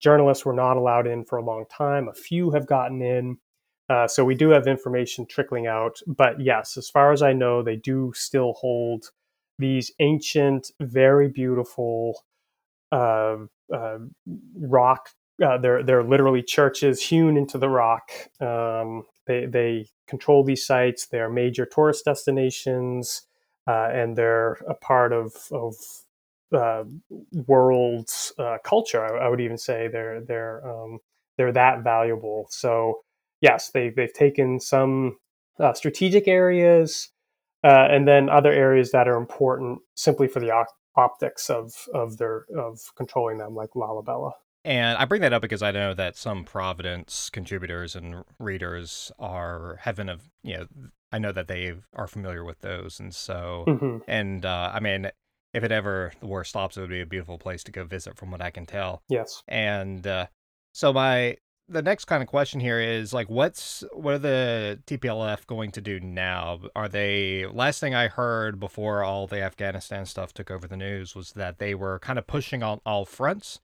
Journalists 0.00 0.44
were 0.44 0.52
not 0.52 0.76
allowed 0.76 1.08
in 1.08 1.24
for 1.24 1.38
a 1.38 1.44
long 1.44 1.64
time. 1.68 2.06
A 2.06 2.14
few 2.14 2.52
have 2.52 2.68
gotten 2.68 3.02
in. 3.02 3.38
Uh, 3.88 4.08
so 4.08 4.24
we 4.24 4.34
do 4.34 4.50
have 4.50 4.66
information 4.66 5.26
trickling 5.26 5.66
out. 5.66 6.00
But 6.06 6.40
yes, 6.40 6.76
as 6.76 6.90
far 6.90 7.12
as 7.12 7.22
I 7.22 7.32
know, 7.32 7.62
they 7.62 7.76
do 7.76 8.12
still 8.14 8.54
hold 8.54 9.10
these 9.58 9.90
ancient, 10.00 10.70
very 10.80 11.28
beautiful 11.28 12.24
uh, 12.92 13.36
uh, 13.72 13.98
rock. 14.56 15.10
They're 15.38 15.82
they're 15.82 16.02
literally 16.02 16.42
churches 16.42 17.02
hewn 17.02 17.36
into 17.36 17.58
the 17.58 17.68
rock. 17.68 18.10
Um, 18.40 19.04
they 19.26 19.46
they 19.46 19.88
control 20.08 20.44
these 20.44 20.64
sites. 20.64 21.06
They 21.06 21.20
are 21.20 21.28
major 21.28 21.66
tourist 21.66 22.06
destinations, 22.06 23.22
uh, 23.66 23.90
and 23.92 24.16
they're 24.16 24.52
a 24.66 24.74
part 24.74 25.12
of 25.12 25.34
of 25.52 25.74
uh, 26.54 26.84
world 27.46 28.08
uh, 28.38 28.58
culture. 28.64 29.04
I, 29.04 29.26
I, 29.26 29.28
would 29.28 29.40
even 29.40 29.58
say 29.58 29.88
they're 29.88 30.22
they're 30.22 30.66
um, 30.66 31.00
they're 31.36 31.52
that 31.52 31.82
valuable. 31.84 32.46
So 32.50 33.00
yes, 33.40 33.70
they 33.70 33.90
they've 33.90 34.12
taken 34.12 34.60
some 34.60 35.18
uh, 35.58 35.72
strategic 35.72 36.28
areas, 36.28 37.10
uh, 37.64 37.88
and 37.90 38.06
then 38.06 38.28
other 38.28 38.52
areas 38.52 38.90
that 38.92 39.08
are 39.08 39.16
important 39.16 39.80
simply 39.94 40.28
for 40.28 40.40
the 40.40 40.50
op- 40.50 40.66
optics 40.96 41.50
of 41.50 41.72
of 41.94 42.18
their 42.18 42.46
of 42.56 42.80
controlling 42.96 43.38
them, 43.38 43.54
like 43.54 43.70
Lalibela. 43.70 44.32
And 44.64 44.98
I 44.98 45.04
bring 45.04 45.20
that 45.20 45.32
up 45.32 45.42
because 45.42 45.62
I 45.62 45.70
know 45.70 45.94
that 45.94 46.16
some 46.16 46.44
Providence 46.44 47.30
contributors 47.30 47.94
and 47.94 48.24
readers 48.40 49.12
are 49.18 49.78
heaven 49.80 50.08
of 50.08 50.28
you 50.42 50.58
know 50.58 50.66
I 51.12 51.18
know 51.18 51.32
that 51.32 51.48
they 51.48 51.74
are 51.94 52.08
familiar 52.08 52.44
with 52.44 52.60
those, 52.60 52.98
and 52.98 53.14
so 53.14 53.64
mm-hmm. 53.66 53.98
and 54.08 54.44
uh, 54.44 54.72
I 54.74 54.80
mean 54.80 55.10
if 55.56 55.64
it 55.64 55.72
ever 55.72 56.12
the 56.20 56.26
war 56.26 56.44
stops, 56.44 56.76
it 56.76 56.82
would 56.82 56.90
be 56.90 57.00
a 57.00 57.06
beautiful 57.06 57.38
place 57.38 57.64
to 57.64 57.72
go 57.72 57.84
visit, 57.84 58.18
from 58.18 58.30
what 58.30 58.42
I 58.42 58.50
can 58.50 58.66
tell. 58.66 59.02
Yes. 59.08 59.42
And 59.48 60.06
uh, 60.06 60.26
so 60.72 60.92
my 60.92 61.38
the 61.68 61.82
next 61.82 62.04
kind 62.04 62.22
of 62.22 62.28
question 62.28 62.60
here 62.60 62.80
is 62.80 63.12
like 63.12 63.28
what's 63.28 63.82
what 63.92 64.14
are 64.14 64.18
the 64.18 64.78
TPLF 64.86 65.46
going 65.46 65.72
to 65.72 65.80
do 65.80 66.00
now? 66.00 66.60
Are 66.74 66.88
they 66.88 67.46
last 67.46 67.80
thing 67.80 67.94
I 67.94 68.08
heard 68.08 68.60
before 68.60 69.02
all 69.02 69.26
the 69.26 69.42
Afghanistan 69.42 70.06
stuff 70.06 70.32
took 70.32 70.50
over 70.50 70.66
the 70.66 70.76
news 70.76 71.14
was 71.14 71.32
that 71.32 71.58
they 71.58 71.74
were 71.74 71.98
kind 71.98 72.18
of 72.18 72.26
pushing 72.26 72.62
on 72.62 72.80
all 72.86 73.04
fronts 73.04 73.60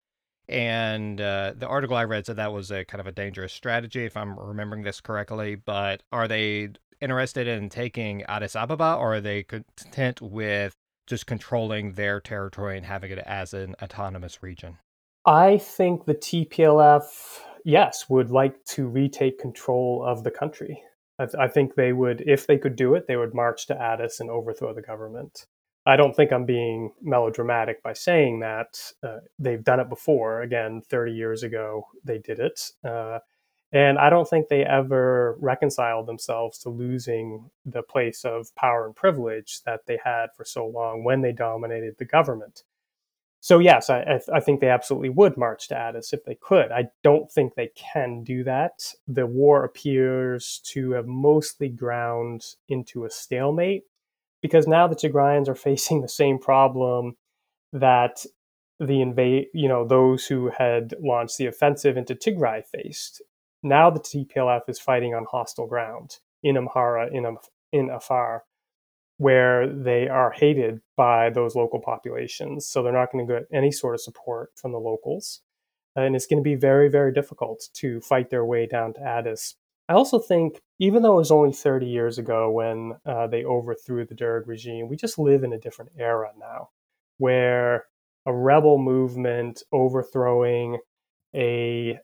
and 0.49 1.21
uh, 1.21 1.55
the 1.57 1.67
article 1.67 1.97
I 1.97 2.05
read 2.05 2.27
said 2.27 2.37
that 2.37 2.53
was 2.53 2.71
a 2.71 2.85
kind 2.85 3.01
of 3.01 3.07
a 3.07 3.13
dangerous 3.13 3.53
strategy, 3.53 4.05
if 4.05 4.17
I'm 4.17 4.39
remembering 4.39 4.83
this 4.83 5.01
correctly. 5.01 5.55
But 5.55 6.03
are 6.13 6.29
they 6.29 6.71
interested 7.01 7.47
in 7.47 7.69
taking 7.69 8.23
Addis 8.25 8.57
Ababa, 8.57 8.97
or 8.97 9.15
are 9.15 9.21
they 9.21 9.45
content 9.45 10.21
with 10.21 10.75
just 11.07 11.27
controlling 11.27 11.93
their 11.93 12.21
territory 12.21 12.77
and 12.77 12.87
having 12.87 13.13
it 13.13 13.19
as 13.19 13.55
an 13.55 13.75
autonomous 13.83 14.43
region? 14.43 14.79
I 15.25 15.59
think 15.59 16.05
the 16.05 16.15
TPLF, 16.15 17.41
yes, 17.65 18.09
would 18.09 18.31
like 18.31 18.63
to 18.67 18.87
retake 18.87 19.39
control 19.39 20.05
of 20.07 20.25
the 20.25 20.31
country. 20.31 20.83
I, 21.19 21.27
th- 21.27 21.37
I 21.39 21.49
think 21.49 21.75
they 21.75 21.93
would, 21.93 22.23
if 22.23 22.47
they 22.47 22.59
could 22.59 22.77
do 22.77 22.95
it, 22.95 23.07
they 23.07 23.17
would 23.17 23.35
march 23.35 23.67
to 23.67 23.81
Addis 23.81 24.21
and 24.21 24.31
overthrow 24.31 24.75
the 24.75 24.83
government. 24.83 25.47
I 25.85 25.97
don't 25.97 26.15
think 26.15 26.33
I'm 26.33 26.47
being 26.47 26.93
melodramatic 27.03 27.83
by 27.83 27.93
saying 27.93 28.41
that. 28.41 28.79
Uh, 29.03 29.19
they've 29.39 29.65
done 29.65 29.81
it 29.81 29.89
before. 29.89 30.43
Again, 30.43 30.81
30 30.89 31.13
years 31.13 31.43
ago, 31.43 31.87
they 32.05 32.19
did 32.19 32.39
it. 32.39 32.71
Uh, 32.85 33.19
and 33.73 33.99
I 33.99 34.11
don't 34.11 34.29
think 34.29 34.49
they 34.49 34.65
ever 34.65 35.37
reconciled 35.41 36.07
themselves 36.07 36.59
to 36.59 36.69
losing 36.69 37.51
the 37.65 37.83
place 37.83 38.25
of 38.25 38.55
power 38.55 38.87
and 38.87 38.95
privilege 38.95 39.63
that 39.65 39.87
they 39.87 39.99
had 40.05 40.27
for 40.37 40.45
so 40.45 40.67
long 40.67 41.05
when 41.05 41.23
they 41.23 41.33
dominated 41.33 41.97
the 41.99 42.05
government. 42.05 42.65
So, 43.43 43.59
yes, 43.59 43.91
I, 43.91 44.21
I 44.33 44.39
think 44.39 44.61
they 44.61 44.69
absolutely 44.69 45.09
would 45.09 45.37
march 45.37 45.67
to 45.69 45.77
Addis 45.77 46.13
if 46.13 46.25
they 46.25 46.37
could. 46.41 46.71
I 46.71 46.85
don't 47.03 47.29
think 47.29 47.57
they 47.57 47.71
can 47.75 48.23
do 48.23 48.45
that. 48.45 48.95
The 49.09 49.27
war 49.27 49.65
appears 49.65 50.61
to 50.67 50.93
have 50.93 51.09
mostly 51.09 51.69
ground 51.69 52.45
into 52.69 53.05
a 53.05 53.11
stalemate 53.11 53.83
because 54.43 54.69
now 54.69 54.87
the 54.87 54.95
Tigrayans 54.95 55.49
are 55.49 55.55
facing 55.71 56.03
the 56.03 56.09
same 56.09 56.39
problem 56.39 57.17
that 57.73 58.25
the 58.79 59.01
invade, 59.01 59.47
you 59.53 59.67
know, 59.67 59.85
those 59.85 60.25
who 60.25 60.53
had 60.57 60.95
launched 61.01 61.37
the 61.37 61.47
offensive 61.47 61.97
into 61.97 62.15
Tigray 62.15 62.65
faced. 62.65 63.23
Now 63.61 63.91
the 63.91 63.99
TPLF 63.99 64.69
is 64.69 64.79
fighting 64.79 65.17
on 65.17 65.27
hostile 65.29 65.67
ground 65.67 66.19
in 66.45 66.55
Amhara, 66.55 67.13
in, 67.13 67.37
in 67.73 67.91
Afar, 67.91 68.45
where 69.23 69.69
they 69.69 70.09
are 70.09 70.33
hated 70.33 70.81
by 70.97 71.31
those 71.31 71.55
local 71.55 71.81
populations. 71.81 72.67
So 72.67 72.83
they're 72.83 72.93
not 72.93 73.13
going 73.13 73.27
to 73.27 73.33
get 73.33 73.47
any 73.53 73.71
sort 73.71 73.95
of 73.95 74.01
support 74.01 74.51
from 74.57 74.73
the 74.73 74.79
locals. 74.79 75.41
And 75.95 76.17
it's 76.17 76.27
going 76.27 76.43
to 76.43 76.49
be 76.49 76.55
very, 76.55 76.89
very 76.89 77.13
difficult 77.13 77.69
to 77.75 78.01
fight 78.01 78.31
their 78.31 78.45
way 78.45 78.67
down 78.67 78.95
to 78.95 79.01
Addis 79.01 79.57
I 79.89 79.95
also 79.95 80.19
think, 80.19 80.61
even 80.79 81.03
though 81.03 81.15
it 81.15 81.19
was 81.19 81.31
only 81.31 81.53
30 81.53 81.87
years 81.87 82.19
ago 82.19 82.51
when 82.51 82.95
uh, 83.05 83.27
they 83.27 83.45
overthrew 83.45 84.07
the 84.07 84.15
Derg 84.15 84.47
regime, 84.49 84.89
we 84.89 84.97
just 84.97 85.19
live 85.19 85.45
in 85.45 85.53
a 85.53 85.59
different 85.59 85.93
era 85.99 86.31
now 86.39 86.71
where 87.19 87.85
a 88.25 88.33
rebel 88.33 88.79
movement 88.79 89.63
overthrowing 89.73 90.79
a 91.35 91.99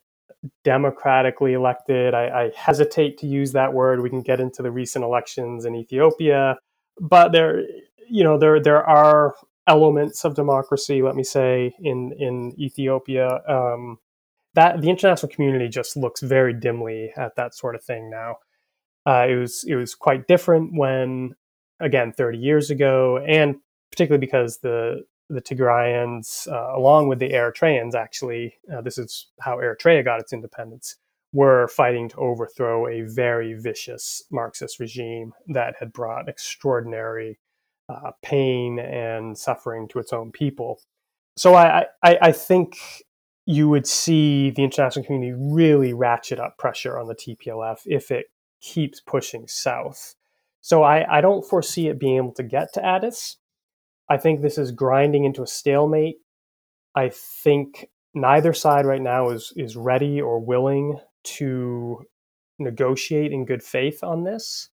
democratically 0.64 1.54
elected, 1.54 2.14
I, 2.14 2.28
I 2.28 2.50
hesitate 2.54 3.18
to 3.18 3.26
use 3.26 3.52
that 3.52 3.72
word. 3.72 4.02
We 4.02 4.10
can 4.10 4.22
get 4.22 4.38
into 4.38 4.62
the 4.62 4.70
recent 4.70 5.04
elections 5.04 5.64
in 5.64 5.74
Ethiopia, 5.74 6.58
but 7.00 7.32
there, 7.32 7.62
you 8.08 8.24
know, 8.24 8.38
there, 8.38 8.60
there 8.60 8.84
are 8.84 9.34
elements 9.66 10.24
of 10.24 10.34
democracy, 10.34 11.02
let 11.02 11.14
me 11.14 11.24
say, 11.24 11.74
in, 11.80 12.12
in 12.18 12.54
Ethiopia. 12.58 13.40
Um, 13.48 13.98
that 14.54 14.80
the 14.80 14.90
international 14.90 15.30
community 15.30 15.68
just 15.68 15.96
looks 15.96 16.20
very 16.20 16.52
dimly 16.52 17.12
at 17.16 17.36
that 17.36 17.54
sort 17.54 17.74
of 17.74 17.84
thing 17.84 18.10
now. 18.10 18.36
Uh, 19.06 19.26
it 19.28 19.36
was 19.36 19.64
it 19.64 19.76
was 19.76 19.94
quite 19.94 20.26
different 20.26 20.72
when, 20.74 21.34
again, 21.80 22.12
30 22.12 22.38
years 22.38 22.70
ago, 22.70 23.18
and 23.18 23.56
particularly 23.90 24.20
because 24.20 24.58
the 24.58 25.04
the 25.30 25.42
Tigrayans, 25.42 26.50
uh, 26.50 26.76
along 26.76 27.08
with 27.08 27.18
the 27.18 27.30
Eritreans, 27.30 27.94
actually, 27.94 28.54
uh, 28.72 28.80
this 28.80 28.96
is 28.96 29.28
how 29.40 29.58
Eritrea 29.58 30.02
got 30.04 30.20
its 30.20 30.32
independence, 30.32 30.96
were 31.32 31.68
fighting 31.68 32.08
to 32.08 32.16
overthrow 32.16 32.86
a 32.88 33.02
very 33.02 33.54
vicious 33.54 34.22
Marxist 34.30 34.80
regime 34.80 35.32
that 35.48 35.76
had 35.78 35.92
brought 35.92 36.28
extraordinary 36.28 37.38
uh, 37.88 38.12
pain 38.22 38.78
and 38.78 39.36
suffering 39.36 39.88
to 39.88 39.98
its 39.98 40.12
own 40.12 40.32
people. 40.32 40.80
So 41.36 41.54
I, 41.54 41.86
I, 42.02 42.18
I 42.22 42.32
think 42.32 42.76
you 43.46 43.68
would 43.68 43.86
see 43.86 44.50
the 44.50 44.64
international 44.64 45.04
community 45.04 45.32
really 45.32 45.92
ratchet 45.92 46.38
up 46.38 46.58
pressure 46.58 46.98
on 46.98 47.06
the 47.06 47.14
TPLF 47.14 47.78
if 47.86 48.10
it 48.10 48.26
keeps 48.60 49.00
pushing 49.00 49.46
south. 49.46 50.14
So 50.60 50.82
I, 50.82 51.18
I 51.18 51.20
don't 51.20 51.48
foresee 51.48 51.88
it 51.88 52.00
being 52.00 52.16
able 52.16 52.32
to 52.34 52.42
get 52.42 52.72
to 52.74 52.84
Addis. 52.84 53.36
I 54.10 54.16
think 54.16 54.40
this 54.40 54.58
is 54.58 54.72
grinding 54.72 55.24
into 55.24 55.42
a 55.42 55.46
stalemate. 55.46 56.16
I 56.94 57.10
think 57.10 57.88
neither 58.14 58.52
side 58.52 58.86
right 58.86 59.00
now 59.00 59.30
is 59.30 59.52
is 59.56 59.76
ready 59.76 60.20
or 60.20 60.40
willing 60.40 60.98
to 61.36 62.04
negotiate 62.58 63.32
in 63.32 63.44
good 63.44 63.62
faith 63.62 64.02
on 64.02 64.24
this. 64.24 64.70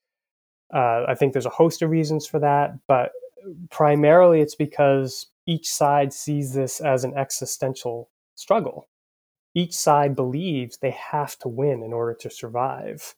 Uh, 0.73 1.05
I 1.07 1.15
think 1.15 1.33
there's 1.33 1.45
a 1.45 1.49
host 1.49 1.81
of 1.81 1.89
reasons 1.89 2.25
for 2.25 2.39
that, 2.39 2.77
but 2.87 3.11
primarily 3.69 4.41
it's 4.41 4.55
because 4.55 5.27
each 5.45 5.69
side 5.69 6.13
sees 6.13 6.53
this 6.53 6.79
as 6.79 7.03
an 7.03 7.13
existential 7.15 8.09
struggle. 8.35 8.87
Each 9.53 9.73
side 9.73 10.15
believes 10.15 10.77
they 10.77 10.91
have 10.91 11.37
to 11.39 11.47
win 11.47 11.83
in 11.83 11.93
order 11.93 12.15
to 12.21 12.29
survive. 12.29 13.15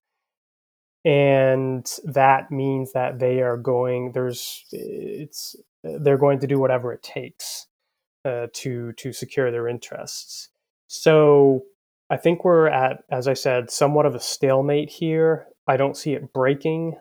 And 1.05 1.89
that 2.03 2.51
means 2.51 2.93
that 2.93 3.19
they 3.19 3.41
are 3.41 3.57
going, 3.57 4.11
there's, 4.11 4.65
it's, 4.71 5.55
they're 5.83 6.17
going 6.17 6.39
to 6.39 6.47
do 6.47 6.59
whatever 6.59 6.91
it 6.91 7.03
takes 7.03 7.67
uh, 8.25 8.47
to, 8.53 8.91
to 8.93 9.13
secure 9.13 9.51
their 9.51 9.67
interests. 9.67 10.49
So 10.87 11.63
I 12.09 12.17
think 12.17 12.45
we're 12.45 12.67
at, 12.67 13.03
as 13.09 13.27
I 13.27 13.33
said, 13.33 13.71
somewhat 13.71 14.05
of 14.05 14.15
a 14.15 14.19
stalemate 14.19 14.89
here. 14.89 15.47
I 15.67 15.77
don't 15.77 15.97
see 15.97 16.13
it 16.13 16.31
breaking, 16.33 16.95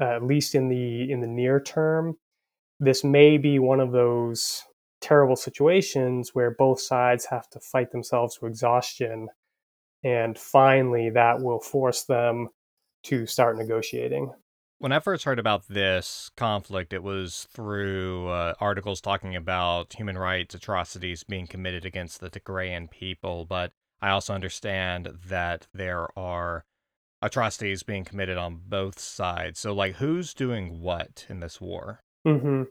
uh, 0.00 0.04
at 0.16 0.22
least 0.24 0.54
in 0.54 0.68
the 0.68 1.10
in 1.10 1.20
the 1.20 1.26
near 1.26 1.60
term. 1.60 2.16
this 2.80 3.04
may 3.04 3.38
be 3.38 3.58
one 3.58 3.80
of 3.80 3.92
those 3.92 4.62
terrible 5.00 5.36
situations 5.36 6.30
where 6.32 6.50
both 6.50 6.80
sides 6.80 7.26
have 7.26 7.48
to 7.50 7.60
fight 7.60 7.90
themselves 7.90 8.36
to 8.36 8.46
exhaustion. 8.46 9.28
And 10.04 10.38
finally, 10.38 11.10
that 11.10 11.40
will 11.40 11.60
force 11.60 12.04
them 12.04 12.48
to 13.04 13.26
start 13.26 13.56
negotiating. 13.56 14.32
When 14.78 14.92
I 14.92 15.00
first 15.00 15.24
heard 15.24 15.40
about 15.40 15.66
this 15.68 16.30
conflict, 16.36 16.92
it 16.92 17.02
was 17.02 17.48
through 17.52 18.28
uh, 18.28 18.54
articles 18.60 19.00
talking 19.00 19.34
about 19.34 19.92
human 19.94 20.16
rights 20.16 20.54
atrocities 20.54 21.24
being 21.24 21.48
committed 21.48 21.84
against 21.84 22.20
the 22.20 22.30
Tigrayan 22.30 22.88
people. 22.88 23.44
But 23.44 23.72
I 24.00 24.10
also 24.10 24.34
understand 24.34 25.18
that 25.26 25.66
there 25.74 26.08
are 26.18 26.64
atrocities 27.20 27.82
being 27.82 28.04
committed 28.04 28.38
on 28.38 28.60
both 28.66 28.98
sides. 28.98 29.58
So, 29.58 29.74
like, 29.74 29.96
who's 29.96 30.34
doing 30.34 30.80
what 30.80 31.26
in 31.28 31.40
this 31.40 31.60
war? 31.60 32.00
Mm-hmm. 32.26 32.64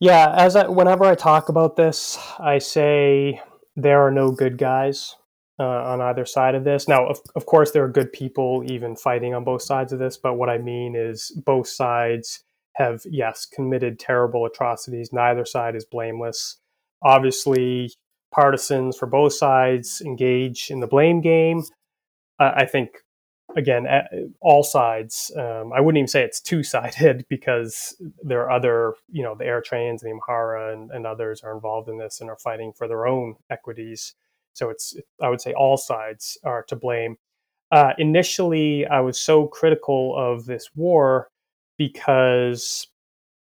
Yeah, 0.00 0.32
as 0.36 0.56
I, 0.56 0.68
whenever 0.68 1.04
I 1.04 1.14
talk 1.14 1.48
about 1.48 1.76
this, 1.76 2.18
I 2.38 2.58
say 2.58 3.40
there 3.76 4.00
are 4.00 4.10
no 4.10 4.30
good 4.30 4.56
guys 4.56 5.16
uh, 5.58 5.64
on 5.64 6.00
either 6.00 6.24
side 6.24 6.54
of 6.54 6.64
this. 6.64 6.88
Now, 6.88 7.06
of, 7.06 7.18
of 7.34 7.46
course, 7.46 7.72
there 7.72 7.84
are 7.84 7.88
good 7.88 8.12
people 8.12 8.62
even 8.66 8.96
fighting 8.96 9.34
on 9.34 9.44
both 9.44 9.62
sides 9.62 9.92
of 9.92 9.98
this, 9.98 10.16
but 10.16 10.34
what 10.34 10.48
I 10.48 10.58
mean 10.58 10.94
is 10.96 11.30
both 11.44 11.68
sides 11.68 12.44
have, 12.74 13.02
yes, 13.04 13.44
committed 13.44 13.98
terrible 13.98 14.46
atrocities. 14.46 15.12
Neither 15.12 15.44
side 15.44 15.74
is 15.74 15.84
blameless. 15.84 16.58
Obviously, 17.02 17.92
partisans 18.30 18.96
for 18.96 19.06
both 19.06 19.32
sides 19.32 20.00
engage 20.00 20.70
in 20.70 20.80
the 20.80 20.86
blame 20.86 21.20
game. 21.20 21.62
I 22.38 22.66
think 22.66 22.90
again, 23.56 23.86
all 24.40 24.62
sides. 24.62 25.32
Um, 25.36 25.72
I 25.72 25.80
wouldn't 25.80 25.98
even 25.98 26.08
say 26.08 26.22
it's 26.22 26.40
two 26.40 26.62
sided 26.62 27.24
because 27.30 28.00
there 28.22 28.42
are 28.42 28.50
other, 28.50 28.94
you 29.10 29.22
know, 29.22 29.34
the 29.34 29.44
Eritreans, 29.44 30.00
the 30.00 30.10
Amhara, 30.10 30.72
and, 30.72 30.90
and 30.90 31.06
others 31.06 31.42
are 31.42 31.54
involved 31.54 31.88
in 31.88 31.98
this 31.98 32.20
and 32.20 32.30
are 32.30 32.36
fighting 32.36 32.72
for 32.72 32.88
their 32.88 33.06
own 33.06 33.36
equities. 33.50 34.14
So 34.52 34.70
it's, 34.70 34.96
I 35.22 35.28
would 35.28 35.40
say, 35.40 35.52
all 35.52 35.76
sides 35.76 36.38
are 36.44 36.64
to 36.64 36.76
blame. 36.76 37.16
Uh, 37.70 37.92
initially, 37.98 38.86
I 38.86 39.00
was 39.00 39.20
so 39.20 39.46
critical 39.46 40.14
of 40.16 40.46
this 40.46 40.70
war 40.74 41.28
because 41.76 42.88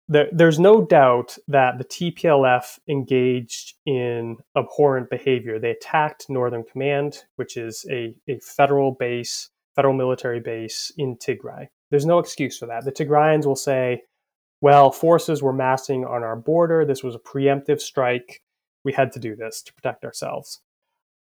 there, 0.08 0.28
there's 0.32 0.58
no 0.58 0.84
doubt 0.84 1.36
that 1.48 1.78
the 1.78 1.84
TPLF 1.84 2.78
engaged 2.88 3.75
in 3.86 4.38
abhorrent 4.56 5.10
behavior. 5.10 5.58
They 5.58 5.70
attacked 5.70 6.30
Northern 6.30 6.64
Command, 6.64 7.25
which 7.36 7.56
is 7.56 7.84
a, 7.90 8.14
a 8.28 8.38
federal 8.40 8.92
base 8.92 9.50
federal 9.76 9.94
military 9.94 10.40
base 10.40 10.90
in 10.96 11.16
Tigray. 11.16 11.68
There's 11.90 12.06
no 12.06 12.18
excuse 12.18 12.58
for 12.58 12.66
that. 12.66 12.84
The 12.84 12.92
Tigrayans 12.92 13.44
will 13.44 13.54
say, 13.56 14.02
well, 14.62 14.90
forces 14.90 15.42
were 15.42 15.52
massing 15.52 16.04
on 16.04 16.25
our 16.25 16.34
border. 16.34 16.84
This 16.84 17.04
was 17.04 17.14
a 17.14 17.18
preemptive 17.18 17.80
strike. 17.80 18.42
We 18.84 18.94
had 18.94 19.12
to 19.12 19.20
do 19.20 19.36
this 19.36 19.62
to 19.62 19.75
protect 19.75 20.04
ourselves. 20.04 20.62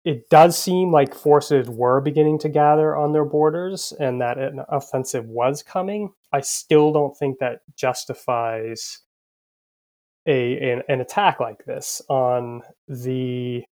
It 0.05 0.31
does 0.31 0.57
seem 0.57 0.91
like 0.91 1.15
forces 1.15 1.69
were 1.69 2.01
beginning 2.01 2.39
to 2.41 2.49
gather 2.49 2.97
on 2.97 3.13
their 3.13 3.27
borders 3.27 3.93
and 4.01 4.21
that 4.23 4.39
an 4.39 4.63
offensive 4.71 5.27
was 5.27 5.63
coming. 5.63 6.13
I 6.33 6.41
still 6.41 6.93
don't 6.93 7.17
think 7.17 7.39
that 7.39 7.61
justifies 7.77 9.01
a, 10.27 10.73
an, 10.73 10.83
an 10.89 11.01
attack 11.01 11.41
like 11.41 11.65
this 11.65 12.01
on 12.09 12.63
the 12.87 13.65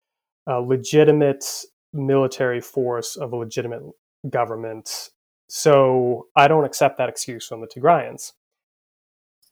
uh, 0.48 0.58
legitimate 0.58 1.44
military 1.92 2.60
force 2.60 3.16
of 3.16 3.32
a 3.32 3.36
legitimate 3.36 3.82
government. 4.30 5.10
So 5.48 6.26
I 6.36 6.48
don't 6.48 6.64
accept 6.64 6.98
that 6.98 7.08
excuse 7.08 7.46
from 7.46 7.60
the 7.60 7.66
Tigrayans. 7.66 8.33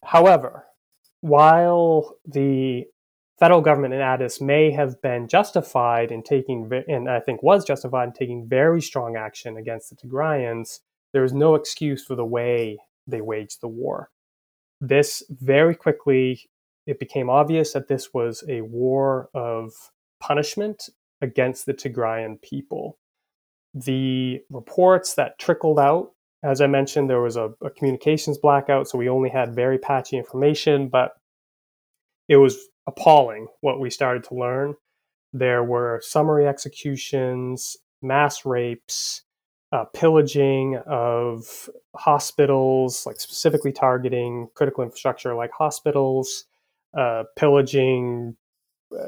However, 0.04 0.66
while 1.20 2.16
the 2.26 2.84
federal 3.38 3.60
government 3.60 3.94
in 3.94 4.00
Addis 4.00 4.40
may 4.40 4.70
have 4.70 5.00
been 5.02 5.26
justified 5.28 6.12
in 6.12 6.22
taking, 6.22 6.70
and 6.88 7.08
I 7.08 7.20
think 7.20 7.42
was 7.42 7.64
justified 7.64 8.08
in 8.08 8.12
taking 8.12 8.46
very 8.48 8.80
strong 8.80 9.16
action 9.16 9.56
against 9.56 9.90
the 9.90 9.96
Tigrayans, 9.96 10.80
there 11.12 11.24
is 11.24 11.32
no 11.32 11.54
excuse 11.54 12.04
for 12.04 12.14
the 12.14 12.24
way 12.24 12.78
they 13.06 13.20
waged 13.20 13.60
the 13.60 13.68
war. 13.68 14.10
This 14.80 15.22
very 15.30 15.74
quickly, 15.74 16.42
it 16.86 16.98
became 16.98 17.30
obvious 17.30 17.72
that 17.72 17.88
this 17.88 18.12
was 18.12 18.44
a 18.48 18.62
war 18.62 19.28
of 19.34 19.72
punishment 20.20 20.90
against 21.20 21.66
the 21.66 21.74
Tigrayan 21.74 22.40
people 22.42 22.98
the 23.74 24.40
reports 24.50 25.14
that 25.14 25.38
trickled 25.38 25.78
out, 25.78 26.12
as 26.44 26.60
I 26.60 26.66
mentioned, 26.66 27.10
there 27.10 27.20
was 27.20 27.36
a, 27.36 27.50
a 27.62 27.70
communications 27.70 28.38
blackout, 28.38 28.88
so 28.88 28.98
we 28.98 29.08
only 29.08 29.30
had 29.30 29.54
very 29.54 29.78
patchy 29.78 30.16
information, 30.16 30.88
but 30.88 31.12
it 32.28 32.36
was 32.36 32.56
appalling 32.86 33.48
what 33.62 33.80
we 33.80 33.90
started 33.90 34.24
to 34.24 34.34
learn. 34.34 34.74
There 35.32 35.64
were 35.64 36.00
summary 36.04 36.46
executions, 36.46 37.76
mass 38.00 38.46
rapes, 38.46 39.23
uh, 39.74 39.84
pillaging 39.86 40.76
of 40.86 41.68
hospitals, 41.96 43.04
like 43.06 43.18
specifically 43.18 43.72
targeting 43.72 44.46
critical 44.54 44.84
infrastructure 44.84 45.34
like 45.34 45.50
hospitals, 45.50 46.44
uh, 46.96 47.24
pillaging 47.34 48.36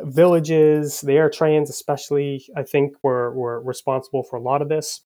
villages, 0.02 1.02
the 1.02 1.12
Eritreans 1.12 1.68
especially, 1.68 2.44
I 2.56 2.64
think, 2.64 2.96
were, 3.04 3.32
were 3.32 3.62
responsible 3.62 4.24
for 4.24 4.34
a 4.34 4.42
lot 4.42 4.60
of 4.60 4.68
this. 4.68 5.02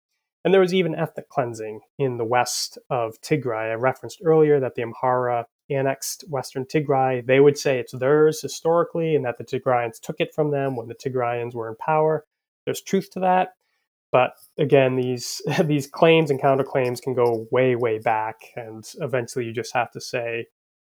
And 0.46 0.54
there 0.54 0.62
was 0.62 0.72
even 0.72 0.94
ethnic 0.94 1.28
cleansing 1.28 1.80
in 1.98 2.16
the 2.16 2.24
west 2.24 2.78
of 2.88 3.20
Tigray. 3.20 3.70
I 3.70 3.74
referenced 3.74 4.22
earlier 4.24 4.60
that 4.60 4.76
the 4.76 4.82
Amhara 4.82 5.44
annexed 5.68 6.24
western 6.30 6.64
Tigray. 6.64 7.26
They 7.26 7.38
would 7.38 7.58
say 7.58 7.78
it's 7.78 7.92
theirs 7.92 8.40
historically 8.40 9.14
and 9.14 9.26
that 9.26 9.36
the 9.36 9.44
Tigrayans 9.44 10.00
took 10.00 10.20
it 10.20 10.34
from 10.34 10.52
them 10.52 10.74
when 10.74 10.88
the 10.88 10.94
Tigrayans 10.94 11.54
were 11.54 11.68
in 11.68 11.76
power. 11.76 12.24
There's 12.64 12.80
truth 12.80 13.10
to 13.10 13.20
that. 13.20 13.56
But 14.12 14.32
again, 14.58 14.96
these 14.96 15.42
these 15.64 15.86
claims 15.86 16.30
and 16.30 16.40
counterclaims 16.40 17.00
can 17.00 17.14
go 17.14 17.46
way, 17.50 17.76
way 17.76 17.98
back. 17.98 18.36
And 18.56 18.84
eventually 19.00 19.44
you 19.44 19.52
just 19.52 19.74
have 19.74 19.90
to 19.92 20.00
say 20.00 20.46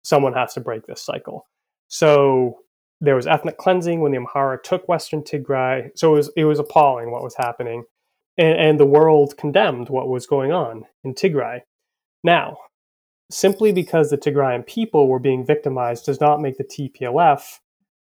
someone 0.02 0.34
has 0.34 0.54
to 0.54 0.60
break 0.60 0.86
this 0.86 1.02
cycle. 1.02 1.46
So 1.88 2.58
there 3.00 3.16
was 3.16 3.26
ethnic 3.26 3.58
cleansing 3.58 4.00
when 4.00 4.12
the 4.12 4.18
Amhara 4.18 4.62
took 4.62 4.88
Western 4.88 5.22
Tigray. 5.22 5.90
So 5.96 6.14
it 6.14 6.16
was 6.16 6.30
it 6.36 6.44
was 6.44 6.58
appalling 6.58 7.10
what 7.10 7.22
was 7.22 7.36
happening, 7.36 7.84
and, 8.36 8.58
and 8.58 8.80
the 8.80 8.86
world 8.86 9.36
condemned 9.36 9.88
what 9.88 10.08
was 10.08 10.26
going 10.26 10.52
on 10.52 10.84
in 11.04 11.14
Tigray. 11.14 11.60
Now, 12.22 12.56
simply 13.30 13.72
because 13.72 14.10
the 14.10 14.18
Tigrayan 14.18 14.66
people 14.66 15.08
were 15.08 15.18
being 15.18 15.44
victimized 15.44 16.06
does 16.06 16.20
not 16.20 16.40
make 16.40 16.56
the 16.56 16.64
TPLF 16.64 17.58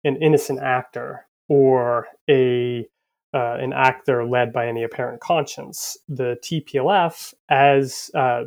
an 0.04 0.16
innocent 0.18 0.60
actor 0.60 1.26
or 1.48 2.08
a 2.30 2.88
uh, 3.34 3.58
an 3.60 3.74
actor 3.74 4.26
led 4.26 4.52
by 4.52 4.68
any 4.68 4.84
apparent 4.84 5.22
conscience. 5.22 5.98
The 6.08 6.38
TPLF, 6.44 7.34
as 7.50 8.10
uh, 8.16 8.46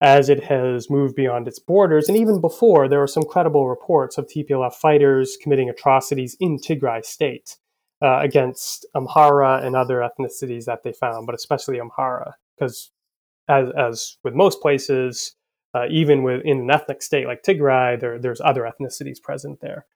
as 0.00 0.28
it 0.28 0.44
has 0.44 0.90
moved 0.90 1.14
beyond 1.14 1.48
its 1.48 1.58
borders. 1.58 2.08
And 2.08 2.18
even 2.18 2.40
before, 2.40 2.88
there 2.88 2.98
were 2.98 3.06
some 3.06 3.22
credible 3.22 3.68
reports 3.68 4.18
of 4.18 4.26
TPLF 4.26 4.74
fighters 4.74 5.38
committing 5.42 5.70
atrocities 5.70 6.36
in 6.40 6.58
Tigray 6.58 7.04
state 7.04 7.56
uh, 8.02 8.18
against 8.20 8.84
Amhara 8.94 9.64
and 9.64 9.74
other 9.74 10.06
ethnicities 10.06 10.66
that 10.66 10.82
they 10.82 10.92
found, 10.92 11.24
but 11.24 11.34
especially 11.34 11.78
Amhara, 11.78 12.32
because 12.54 12.90
as, 13.48 13.70
as 13.78 14.18
with 14.22 14.34
most 14.34 14.60
places, 14.60 15.36
uh, 15.74 15.86
even 15.88 16.22
within 16.22 16.60
an 16.60 16.70
ethnic 16.70 17.00
state 17.02 17.26
like 17.26 17.42
Tigray, 17.42 17.98
there, 17.98 18.18
there's 18.18 18.42
other 18.42 18.70
ethnicities 18.70 19.22
present 19.22 19.60
there. 19.60 19.86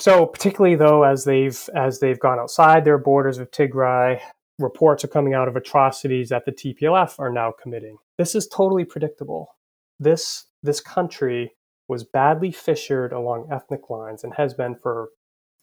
So 0.00 0.24
particularly 0.24 0.76
though, 0.76 1.02
as 1.02 1.24
they've 1.24 1.68
as 1.74 2.00
they've 2.00 2.18
gone 2.18 2.38
outside 2.38 2.84
their 2.84 2.96
borders 2.96 3.36
of 3.36 3.50
Tigray, 3.50 4.18
reports 4.58 5.04
are 5.04 5.08
coming 5.08 5.34
out 5.34 5.46
of 5.46 5.56
atrocities 5.56 6.30
that 6.30 6.46
the 6.46 6.52
TPLF 6.52 7.18
are 7.18 7.30
now 7.30 7.52
committing. 7.52 7.98
This 8.16 8.34
is 8.34 8.48
totally 8.48 8.84
predictable. 8.84 9.56
This 9.98 10.46
this 10.62 10.80
country 10.80 11.52
was 11.86 12.04
badly 12.04 12.50
fissured 12.50 13.12
along 13.12 13.48
ethnic 13.52 13.90
lines 13.90 14.24
and 14.24 14.32
has 14.34 14.54
been 14.54 14.74
for 14.74 15.10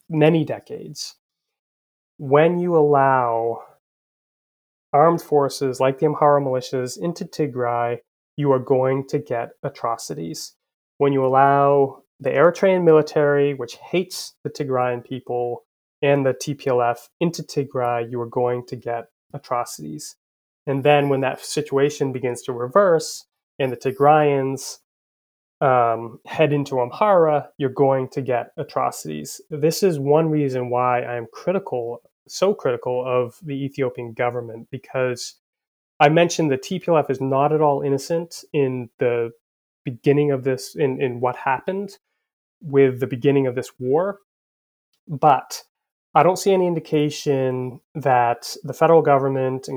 many 0.08 0.46
decades. 0.46 1.16
When 2.18 2.60
you 2.60 2.78
allow 2.78 3.64
armed 4.94 5.22
forces 5.22 5.80
like 5.80 5.98
the 5.98 6.06
Amhara 6.06 6.42
militias 6.42 6.96
into 7.00 7.26
Tigray, 7.26 8.00
you 8.36 8.52
are 8.52 8.60
going 8.60 9.08
to 9.08 9.18
get 9.18 9.52
atrocities. 9.64 10.54
When 11.00 11.12
you 11.12 11.26
allow 11.26 12.04
the 12.20 12.30
Eritrean 12.32 12.84
military, 12.84 13.54
which 13.54 13.76
hates 13.76 14.34
the 14.44 14.50
Tigrayan 14.50 15.04
people, 15.04 15.64
and 16.02 16.26
the 16.26 16.34
TPLF 16.34 17.10
into 17.20 17.44
Tigray, 17.44 18.10
you 18.10 18.20
are 18.22 18.28
going 18.28 18.66
to 18.68 18.76
get 18.76 19.06
atrocities. 19.34 20.16
And 20.66 20.84
then 20.84 21.10
when 21.10 21.22
that 21.22 21.44
situation 21.44 22.12
begins 22.12 22.42
to 22.44 22.54
reverse 22.54 23.26
and 23.58 23.72
the 23.72 23.78
Tigrayans 23.78 24.78
um, 25.62 26.20
head 26.26 26.54
into 26.54 26.76
Amhara, 26.76 27.48
you're 27.58 27.70
going 27.70 28.10
to 28.10 28.22
get 28.22 28.52
atrocities. 28.58 29.42
This 29.50 29.82
is 29.82 29.98
one 29.98 30.30
reason 30.30 30.70
why 30.70 31.02
I 31.02 31.16
am 31.16 31.26
critical, 31.34 32.02
so 32.28 32.54
critical 32.54 33.04
of 33.06 33.40
the 33.42 33.56
Ethiopian 33.56 34.14
government, 34.14 34.68
because 34.70 35.36
I 36.00 36.10
mentioned 36.10 36.52
the 36.52 36.58
TPLF 36.58 37.10
is 37.10 37.22
not 37.22 37.52
at 37.54 37.62
all 37.62 37.82
innocent 37.82 38.44
in 38.54 38.90
the 39.00 39.32
beginning 39.84 40.32
of 40.32 40.44
this, 40.44 40.76
in, 40.76 41.02
in 41.02 41.20
what 41.22 41.36
happened. 41.36 41.98
With 42.62 43.00
the 43.00 43.08
beginning 43.08 43.48
of 43.48 43.56
this 43.56 43.72
war. 43.80 44.20
But 45.08 45.64
I 46.14 46.24
don't 46.24 46.38
see 46.38 46.52
any 46.52 46.68
indication 46.68 47.80
that 47.96 48.56
the 48.64 48.74
federal 48.74 49.02
government, 49.02 49.70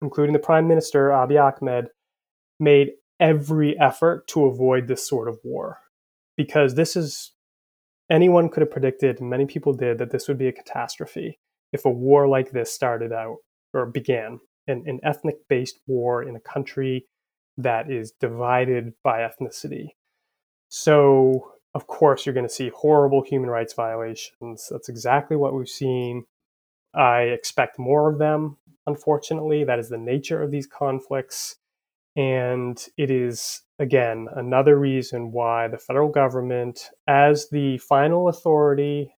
including 0.00 0.32
the 0.32 0.38
Prime 0.38 0.68
Minister 0.68 1.08
Abiy 1.08 1.40
Ahmed, 1.40 1.88
made 2.58 2.92
every 3.18 3.78
effort 3.78 4.26
to 4.28 4.46
avoid 4.46 4.86
this 4.86 5.06
sort 5.06 5.28
of 5.28 5.38
war. 5.44 5.78
Because 6.36 6.74
this 6.74 6.96
is, 6.96 7.32
anyone 8.10 8.48
could 8.48 8.62
have 8.62 8.70
predicted, 8.70 9.20
and 9.20 9.28
many 9.28 9.46
people 9.46 9.74
did, 9.74 9.98
that 9.98 10.10
this 10.10 10.28
would 10.28 10.38
be 10.38 10.48
a 10.48 10.52
catastrophe 10.52 11.38
if 11.72 11.84
a 11.84 11.90
war 11.90 12.26
like 12.26 12.50
this 12.50 12.72
started 12.72 13.12
out 13.12 13.36
or 13.74 13.86
began 13.86 14.40
an, 14.66 14.84
an 14.86 15.00
ethnic 15.02 15.36
based 15.48 15.78
war 15.86 16.22
in 16.22 16.36
a 16.36 16.40
country 16.40 17.06
that 17.58 17.90
is 17.90 18.12
divided 18.20 18.92
by 19.04 19.20
ethnicity. 19.20 19.88
So, 20.68 21.52
of 21.74 21.86
course, 21.86 22.26
you're 22.26 22.34
going 22.34 22.46
to 22.46 22.52
see 22.52 22.70
horrible 22.74 23.22
human 23.22 23.50
rights 23.50 23.74
violations. 23.74 24.68
That's 24.70 24.88
exactly 24.88 25.36
what 25.36 25.54
we've 25.54 25.68
seen. 25.68 26.24
I 26.94 27.22
expect 27.22 27.78
more 27.78 28.10
of 28.10 28.18
them, 28.18 28.56
unfortunately. 28.86 29.64
That 29.64 29.78
is 29.78 29.88
the 29.88 29.98
nature 29.98 30.42
of 30.42 30.50
these 30.50 30.66
conflicts. 30.66 31.56
And 32.16 32.84
it 32.96 33.10
is, 33.10 33.62
again, 33.78 34.26
another 34.34 34.78
reason 34.78 35.30
why 35.30 35.68
the 35.68 35.78
federal 35.78 36.08
government, 36.08 36.90
as 37.06 37.48
the 37.50 37.78
final 37.78 38.28
authority 38.28 39.14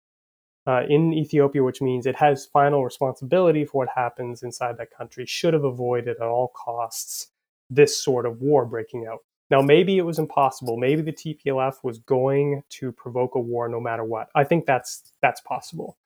uh, 0.66 0.82
in 0.88 1.14
Ethiopia, 1.14 1.62
which 1.64 1.80
means 1.80 2.06
it 2.06 2.16
has 2.16 2.46
final 2.46 2.84
responsibility 2.84 3.64
for 3.64 3.78
what 3.78 3.88
happens 3.96 4.42
inside 4.42 4.76
that 4.76 4.90
country, 4.96 5.24
should 5.24 5.54
have 5.54 5.64
avoided 5.64 6.18
at 6.20 6.28
all 6.28 6.52
costs 6.54 7.28
this 7.70 7.96
sort 7.96 8.26
of 8.26 8.42
war 8.42 8.66
breaking 8.66 9.06
out. 9.10 9.20
Now, 9.50 9.60
maybe 9.60 9.98
it 9.98 10.06
was 10.06 10.18
impossible. 10.18 10.76
Maybe 10.76 11.02
the 11.02 11.12
TPLF 11.12 11.84
was 11.84 11.98
going 11.98 12.62
to 12.70 12.92
provoke 12.92 13.34
a 13.34 13.40
war 13.40 13.68
no 13.68 13.80
matter 13.80 14.04
what. 14.04 14.28
I 14.34 14.44
think 14.44 14.66
that's 14.66 15.12
that's 15.20 15.40
possible. 15.42 15.98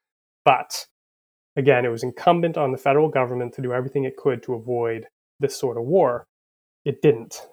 But 0.44 0.87
again, 1.57 1.85
it 1.85 1.90
was 1.90 2.03
incumbent 2.03 2.57
on 2.57 2.72
the 2.72 2.79
federal 2.79 3.09
government 3.09 3.55
to 3.55 3.62
do 3.62 3.72
everything 3.72 4.05
it 4.05 4.16
could 4.16 4.42
to 4.44 4.55
avoid 4.55 5.07
this 5.40 5.57
sort 5.57 5.77
of 5.77 5.85
war. 5.85 6.27
It 6.85 7.03
didn't. 7.03 7.46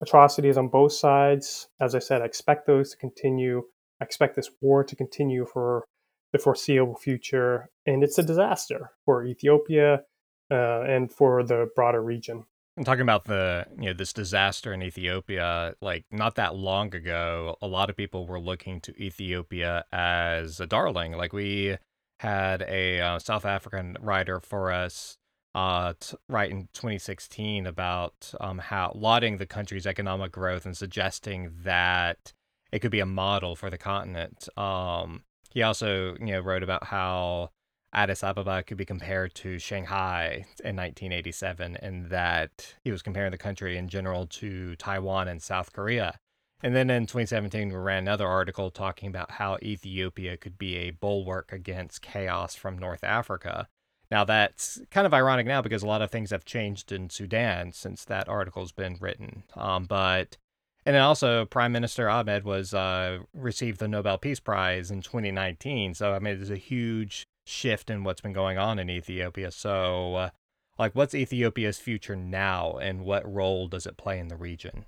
Atrocities 0.00 0.56
on 0.56 0.68
both 0.68 0.92
sides. 0.92 1.68
As 1.80 1.94
I 1.94 1.98
said, 1.98 2.22
I 2.22 2.26
expect 2.26 2.66
those 2.66 2.90
to 2.90 2.96
continue. 2.96 3.64
I 4.00 4.04
expect 4.04 4.36
this 4.36 4.50
war 4.60 4.84
to 4.84 4.96
continue 4.96 5.44
for 5.44 5.84
the 6.32 6.38
foreseeable 6.38 6.94
future, 6.94 7.68
and 7.86 8.04
it's 8.04 8.18
a 8.18 8.22
disaster 8.22 8.90
for 9.04 9.24
Ethiopia 9.24 10.02
uh, 10.50 10.82
and 10.82 11.10
for 11.10 11.42
the 11.42 11.68
broader 11.74 12.02
region. 12.02 12.44
I'm 12.78 12.84
talking 12.84 13.02
about 13.02 13.24
the 13.24 13.66
you 13.76 13.86
know 13.86 13.92
this 13.92 14.12
disaster 14.12 14.72
in 14.72 14.84
Ethiopia. 14.84 15.74
Like 15.80 16.04
not 16.12 16.36
that 16.36 16.54
long 16.54 16.94
ago, 16.94 17.56
a 17.60 17.66
lot 17.66 17.90
of 17.90 17.96
people 17.96 18.24
were 18.24 18.38
looking 18.38 18.80
to 18.82 19.02
Ethiopia 19.02 19.84
as 19.90 20.60
a 20.60 20.66
darling. 20.66 21.16
Like 21.16 21.32
we 21.32 21.76
had 22.20 22.62
a 22.62 23.00
uh, 23.00 23.18
South 23.18 23.44
African 23.44 23.96
writer 24.00 24.38
for 24.38 24.70
us 24.70 25.18
uh, 25.56 25.94
t- 25.98 26.16
write 26.28 26.52
in 26.52 26.68
2016 26.72 27.66
about 27.66 28.32
um, 28.40 28.58
how 28.58 28.92
lauding 28.94 29.38
the 29.38 29.46
country's 29.46 29.86
economic 29.86 30.30
growth 30.30 30.64
and 30.64 30.76
suggesting 30.76 31.50
that 31.64 32.32
it 32.70 32.78
could 32.78 32.92
be 32.92 33.00
a 33.00 33.06
model 33.06 33.56
for 33.56 33.70
the 33.70 33.78
continent. 33.78 34.48
Um, 34.56 35.24
he 35.50 35.62
also, 35.62 36.14
you 36.20 36.26
know, 36.26 36.40
wrote 36.40 36.62
about 36.62 36.84
how 36.84 37.50
Addis 37.92 38.22
Ababa 38.22 38.62
could 38.62 38.76
be 38.76 38.84
compared 38.84 39.34
to 39.36 39.58
Shanghai 39.58 40.46
in 40.62 40.76
1987, 40.76 41.76
and 41.76 42.10
that 42.10 42.74
he 42.84 42.92
was 42.92 43.02
comparing 43.02 43.30
the 43.30 43.38
country 43.38 43.78
in 43.78 43.88
general 43.88 44.26
to 44.26 44.76
Taiwan 44.76 45.28
and 45.28 45.42
South 45.42 45.72
Korea. 45.72 46.18
And 46.62 46.74
then 46.74 46.90
in 46.90 47.06
2017, 47.06 47.68
we 47.68 47.74
ran 47.74 48.02
another 48.02 48.26
article 48.26 48.70
talking 48.70 49.08
about 49.08 49.32
how 49.32 49.58
Ethiopia 49.62 50.36
could 50.36 50.58
be 50.58 50.76
a 50.76 50.90
bulwark 50.90 51.52
against 51.52 52.02
chaos 52.02 52.54
from 52.54 52.76
North 52.76 53.04
Africa. 53.04 53.68
Now, 54.10 54.24
that's 54.24 54.80
kind 54.90 55.06
of 55.06 55.14
ironic 55.14 55.46
now 55.46 55.62
because 55.62 55.82
a 55.82 55.86
lot 55.86 56.02
of 56.02 56.10
things 56.10 56.30
have 56.30 56.44
changed 56.44 56.90
in 56.90 57.10
Sudan 57.10 57.72
since 57.72 58.04
that 58.06 58.28
article's 58.28 58.72
been 58.72 58.96
written. 59.00 59.44
Um, 59.54 59.84
but 59.84 60.36
and 60.84 60.94
then 60.94 61.02
also, 61.02 61.44
Prime 61.44 61.72
Minister 61.72 62.08
Ahmed 62.08 62.44
was 62.44 62.72
uh, 62.72 63.18
received 63.34 63.78
the 63.78 63.88
Nobel 63.88 64.16
Peace 64.16 64.40
Prize 64.40 64.90
in 64.90 65.02
2019. 65.02 65.94
So 65.94 66.12
I 66.12 66.18
mean, 66.18 66.36
there's 66.36 66.50
a 66.50 66.56
huge 66.56 67.26
shift 67.48 67.90
in 67.90 68.04
what's 68.04 68.20
been 68.20 68.32
going 68.32 68.58
on 68.58 68.78
in 68.78 68.90
Ethiopia. 68.90 69.50
So, 69.50 70.14
uh, 70.14 70.30
like, 70.78 70.94
what's 70.94 71.14
Ethiopia's 71.14 71.78
future 71.78 72.16
now, 72.16 72.78
and 72.78 73.04
what 73.04 73.30
role 73.30 73.68
does 73.68 73.86
it 73.86 73.96
play 73.96 74.18
in 74.18 74.28
the 74.28 74.36
region? 74.36 74.84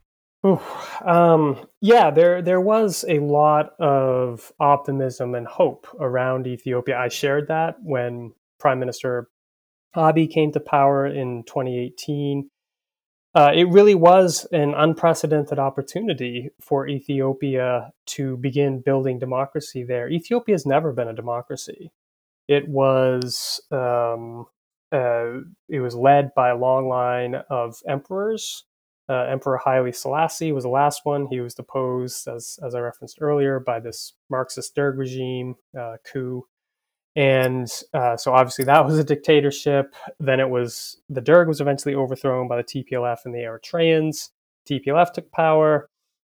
um, 1.05 1.67
yeah, 1.81 2.11
there 2.11 2.41
there 2.41 2.61
was 2.61 3.05
a 3.09 3.19
lot 3.19 3.73
of 3.79 4.53
optimism 4.59 5.35
and 5.35 5.47
hope 5.47 5.87
around 5.99 6.47
Ethiopia. 6.47 6.99
I 6.99 7.09
shared 7.09 7.49
that 7.49 7.77
when 7.83 8.33
Prime 8.59 8.79
Minister 8.79 9.29
Abiy 9.97 10.31
came 10.33 10.53
to 10.53 10.61
power 10.61 11.07
in 11.07 11.43
2018 11.45 12.49
uh, 13.35 13.53
it 13.55 13.69
really 13.69 13.95
was 13.95 14.47
an 14.53 14.75
unprecedented 14.75 15.59
opportunity 15.59 16.51
for 16.61 16.89
Ethiopia 16.89 17.93
to 18.05 18.37
begin 18.39 18.81
building 18.81 19.19
democracy 19.19 19.85
there. 19.85 20.09
Ethiopia 20.09 20.55
has 20.55 20.67
never 20.67 20.93
been 20.93 21.07
a 21.07 21.15
democracy. 21.15 21.93
It 22.51 22.69
was 22.69 23.63
um, 23.73 24.47
uh, 24.93 25.43
it 25.71 25.81
was 25.81 25.97
led 25.97 26.35
by 26.35 26.51
a 26.51 26.59
long 26.59 26.89
line 26.89 27.37
of 27.51 27.79
emperors. 27.89 28.67
Uh, 29.09 29.25
Emperor 29.31 29.59
Haile 29.59 29.93
Selassie 29.93 30.53
was 30.53 30.65
the 30.65 30.71
last 30.71 31.03
one. 31.05 31.29
He 31.29 31.41
was 31.41 31.55
deposed, 31.55 32.29
as 32.29 32.59
as 32.65 32.75
I 32.77 32.81
referenced 32.81 33.19
earlier, 33.23 33.61
by 33.61 33.81
this 33.81 34.15
Marxist 34.31 34.75
Derg 34.77 34.99
regime 34.99 35.57
uh, 35.79 35.99
coup 36.05 36.45
and 37.17 37.69
uh, 37.95 38.17
so 38.17 38.33
obviously 38.33 38.65
that 38.67 38.85
was 38.85 38.99
a 38.99 39.05
dictatorship. 39.05 39.95
Then 40.21 40.41
it 40.41 40.49
was 40.49 40.99
the 41.11 41.21
Derg 41.21 41.49
was 41.49 41.61
eventually 41.61 41.95
overthrown 41.95 42.49
by 42.49 42.59
the 42.59 42.65
TPLF 42.65 43.19
and 43.25 43.35
the 43.35 43.41
Eritreans. 43.41 44.31
TPLF 44.69 45.13
took 45.13 45.31
power. 45.33 45.91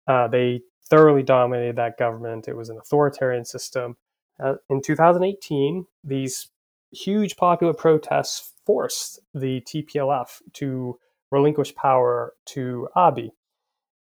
Uh, 0.07 0.27
they 0.27 0.61
thoroughly 0.89 1.23
dominated 1.23 1.75
that 1.77 1.97
government. 1.97 2.47
It 2.47 2.55
was 2.57 2.69
an 2.69 2.77
authoritarian 2.77 3.45
system. 3.45 3.97
Uh, 4.43 4.55
in 4.69 4.81
2018, 4.81 5.85
these 6.03 6.49
huge 6.91 7.37
popular 7.37 7.73
protests 7.73 8.53
forced 8.65 9.19
the 9.33 9.61
TPLF 9.61 10.41
to 10.53 10.97
relinquish 11.31 11.73
power 11.75 12.33
to 12.47 12.87
Abiy. 12.95 13.29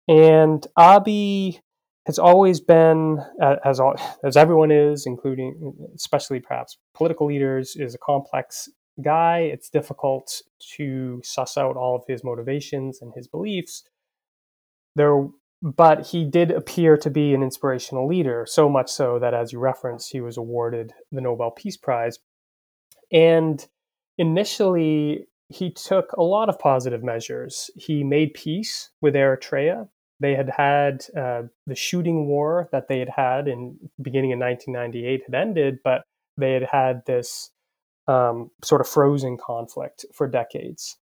And 0.07 0.65
Abiy 0.77 1.59
has 2.07 2.17
always 2.17 2.59
been, 2.59 3.19
as 3.63 3.79
as 4.23 4.35
everyone 4.35 4.71
is, 4.71 5.05
including 5.05 5.75
especially 5.95 6.39
perhaps 6.39 6.77
political 6.95 7.27
leaders, 7.27 7.75
is 7.75 7.93
a 7.93 7.99
complex 7.99 8.67
guy. 9.03 9.39
It's 9.39 9.69
difficult 9.69 10.41
to 10.77 11.21
suss 11.23 11.57
out 11.57 11.77
all 11.77 11.95
of 11.95 12.03
his 12.07 12.23
motivations 12.23 12.99
and 13.01 13.13
his 13.15 13.27
beliefs. 13.27 13.83
There, 14.95 15.27
but 15.61 16.07
he 16.07 16.25
did 16.25 16.51
appear 16.51 16.97
to 16.97 17.09
be 17.09 17.33
an 17.33 17.43
inspirational 17.43 18.07
leader, 18.07 18.45
so 18.47 18.69
much 18.69 18.89
so 18.89 19.19
that, 19.19 19.33
as 19.33 19.51
you 19.51 19.59
referenced, 19.59 20.11
he 20.11 20.21
was 20.21 20.37
awarded 20.37 20.93
the 21.11 21.21
Nobel 21.21 21.51
Peace 21.51 21.77
Prize. 21.77 22.19
And 23.11 23.65
initially, 24.17 25.27
he 25.49 25.71
took 25.71 26.11
a 26.13 26.23
lot 26.23 26.49
of 26.49 26.59
positive 26.59 27.03
measures. 27.03 27.71
He 27.75 28.03
made 28.03 28.33
peace 28.33 28.91
with 29.01 29.15
Eritrea 29.15 29.87
they 30.19 30.35
had 30.35 30.49
had 30.49 31.05
uh, 31.15 31.43
the 31.65 31.75
shooting 31.75 32.27
war 32.27 32.67
that 32.71 32.87
they 32.87 32.99
had 32.99 33.09
had 33.09 33.47
in 33.47 33.77
beginning 34.01 34.31
in 34.31 34.39
1998 34.39 35.23
had 35.25 35.35
ended, 35.35 35.79
but 35.83 36.03
they 36.37 36.53
had 36.53 36.63
had 36.63 37.05
this 37.05 37.51
um, 38.07 38.51
sort 38.63 38.81
of 38.81 38.87
frozen 38.87 39.37
conflict 39.37 40.05
for 40.13 40.27
decades, 40.27 40.97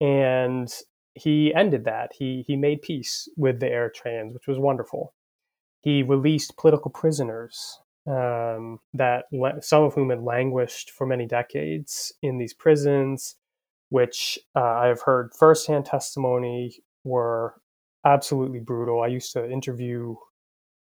and 0.00 0.72
he 1.18 1.54
ended 1.54 1.84
that. 1.84 2.12
He 2.18 2.44
he 2.46 2.56
made 2.56 2.82
peace 2.82 3.28
with 3.36 3.60
the 3.60 3.66
Eritreans, 3.66 4.34
which 4.34 4.46
was 4.46 4.58
wonderful. 4.58 5.14
He 5.82 6.02
released 6.02 6.56
political 6.56 6.90
prisoners 6.90 7.80
um, 8.06 8.80
that 8.94 9.26
some 9.60 9.84
of 9.84 9.94
whom 9.94 10.10
had 10.10 10.22
languished 10.22 10.90
for 10.90 11.06
many 11.06 11.26
decades 11.26 12.12
in 12.22 12.38
these 12.38 12.54
prisons, 12.54 13.36
which 13.90 14.38
uh, 14.56 14.60
I 14.60 14.86
have 14.86 15.02
heard 15.02 15.32
firsthand 15.38 15.86
testimony 15.86 16.82
were 17.04 17.54
absolutely 18.04 18.60
brutal. 18.60 19.02
I 19.02 19.08
used 19.08 19.32
to 19.34 19.50
interview 19.50 20.16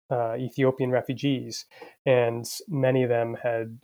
uh, 0.09 0.35
Ethiopian 0.37 0.91
refugees, 0.91 1.65
and 2.05 2.45
many 2.67 3.03
of 3.03 3.09
them 3.09 3.37
had 3.41 3.79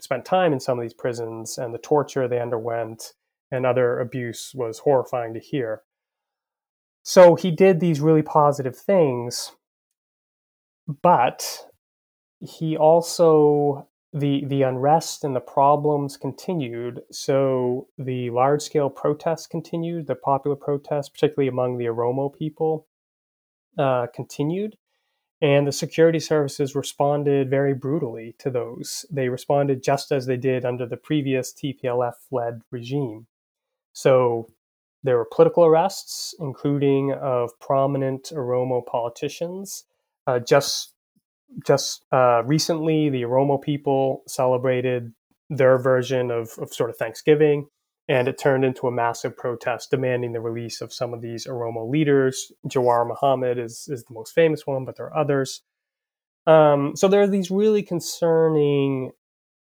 spent 0.00 0.24
time 0.24 0.52
in 0.52 0.60
some 0.60 0.78
of 0.78 0.82
these 0.82 0.94
prisons, 0.94 1.58
and 1.58 1.72
the 1.72 1.78
torture 1.78 2.28
they 2.28 2.40
underwent 2.40 3.14
and 3.50 3.66
other 3.66 4.00
abuse 4.00 4.52
was 4.54 4.80
horrifying 4.80 5.34
to 5.34 5.40
hear. 5.40 5.82
So 7.02 7.34
he 7.34 7.50
did 7.50 7.80
these 7.80 8.00
really 8.00 8.22
positive 8.22 8.76
things, 8.76 9.52
but 11.02 11.66
he 12.40 12.76
also 12.76 13.88
the 14.14 14.44
the 14.46 14.62
unrest 14.62 15.24
and 15.24 15.34
the 15.34 15.40
problems 15.40 16.16
continued. 16.16 17.02
So 17.10 17.88
the 17.98 18.30
large 18.30 18.62
scale 18.62 18.88
protests 18.88 19.46
continued. 19.46 20.06
The 20.06 20.14
popular 20.14 20.56
protests, 20.56 21.08
particularly 21.08 21.48
among 21.48 21.78
the 21.78 21.86
Oromo 21.86 22.32
people, 22.32 22.86
uh, 23.76 24.06
continued, 24.14 24.76
And 25.42 25.66
the 25.66 25.72
security 25.72 26.20
services 26.20 26.74
responded 26.74 27.50
very 27.50 27.74
brutally 27.74 28.34
to 28.38 28.50
those. 28.50 29.04
They 29.10 29.28
responded 29.28 29.82
just 29.82 30.12
as 30.12 30.26
they 30.26 30.36
did 30.36 30.64
under 30.64 30.86
the 30.86 30.96
previous 30.96 31.52
TPLF 31.52 32.14
led 32.30 32.62
regime. 32.70 33.26
So 33.94 34.50
there 35.02 35.16
were 35.16 35.24
political 35.30 35.64
arrests, 35.64 36.34
including 36.38 37.12
of 37.12 37.58
prominent 37.60 38.30
Oromo 38.34 38.84
politicians. 38.84 39.84
Uh, 40.26 40.40
just 40.40 40.94
just 41.64 42.04
uh, 42.10 42.42
recently, 42.44 43.10
the 43.10 43.22
Oromo 43.22 43.62
people 43.62 44.22
celebrated 44.26 45.12
their 45.50 45.78
version 45.78 46.30
of, 46.30 46.50
of 46.58 46.72
sort 46.72 46.90
of 46.90 46.96
Thanksgiving, 46.96 47.68
and 48.08 48.26
it 48.26 48.38
turned 48.38 48.64
into 48.64 48.88
a 48.88 48.92
massive 48.92 49.36
protest 49.36 49.90
demanding 49.90 50.32
the 50.32 50.40
release 50.40 50.80
of 50.80 50.92
some 50.92 51.14
of 51.14 51.20
these 51.20 51.46
Oromo 51.46 51.88
leaders. 51.88 52.50
Jawar 52.66 53.06
Mohammed 53.06 53.58
is, 53.58 53.86
is 53.88 54.04
the 54.04 54.14
most 54.14 54.34
famous 54.34 54.66
one, 54.66 54.84
but 54.84 54.96
there 54.96 55.06
are 55.06 55.16
others. 55.16 55.62
Um, 56.46 56.96
so 56.96 57.06
there 57.08 57.22
are 57.22 57.28
these 57.28 57.50
really 57.50 57.82
concerning 57.82 59.12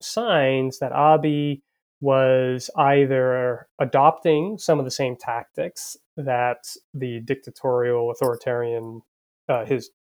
signs 0.01 0.81
that 0.81 0.93
Abiy 0.93 1.61
was 2.01 2.71
either 2.77 3.69
adopting 3.81 4.57
some 4.59 4.79
of 4.79 4.85
the 4.85 4.91
same 4.91 5.17
tactics 5.17 5.97
that 6.17 6.69
the 6.95 7.21
dictatorial 7.21 8.11
authoritarian 8.11 9.01
uh, 9.49 9.65
his 9.65 9.91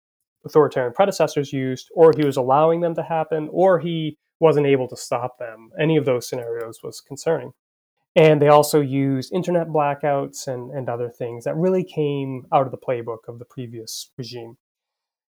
authoritarian 0.45 0.93
predecessors 0.93 1.53
used 1.53 1.89
or 1.95 2.13
he 2.17 2.25
was 2.25 2.37
allowing 2.37 2.81
them 2.81 2.95
to 2.95 3.03
happen 3.03 3.49
or 3.51 3.79
he 3.79 4.17
wasn't 4.41 4.67
able 4.67 4.89
to 4.89 4.97
stop 4.97 5.39
them. 5.39 5.71
Any 5.81 5.97
of 5.97 6.05
those 6.05 6.29
scenarios 6.29 6.81
was 6.83 7.01
concerning. 7.01 7.53
And 8.15 8.41
they 8.41 8.49
also 8.49 8.81
used 8.81 9.33
internet 9.33 9.69
blackouts 9.69 10.47
and, 10.47 10.71
and 10.71 10.89
other 10.89 11.11
things 11.11 11.45
that 11.45 11.57
really 11.57 11.85
came 11.85 12.47
out 12.53 12.67
of 12.67 12.71
the 12.71 12.79
playbook 12.79 13.29
of 13.29 13.39
the 13.39 13.45
previous 13.45 14.11
regime. 14.17 14.57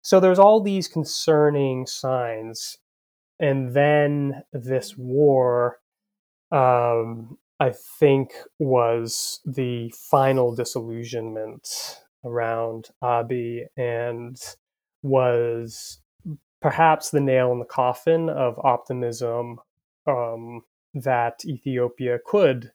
So 0.03 0.19
there's 0.19 0.39
all 0.39 0.61
these 0.61 0.89
concerning 0.89 1.87
signs. 1.87 2.79
And 3.39 3.75
then 3.75 4.43
this 4.53 4.97
war 4.97 5.79
um, 6.53 7.39
I 7.59 7.73
think 7.99 8.33
was 8.59 9.41
the 9.45 9.93
final 9.97 10.55
disillusionment 10.55 11.69
around 12.25 12.91
Abiy 13.03 13.67
and 13.77 14.37
was 15.03 15.99
perhaps 16.61 17.11
the 17.11 17.21
nail 17.21 17.53
in 17.53 17.59
the 17.59 17.65
coffin 17.65 18.29
of 18.29 18.59
optimism 18.63 19.59
um, 20.07 20.63
that 20.95 21.45
Ethiopia 21.45 22.19
could 22.25 22.73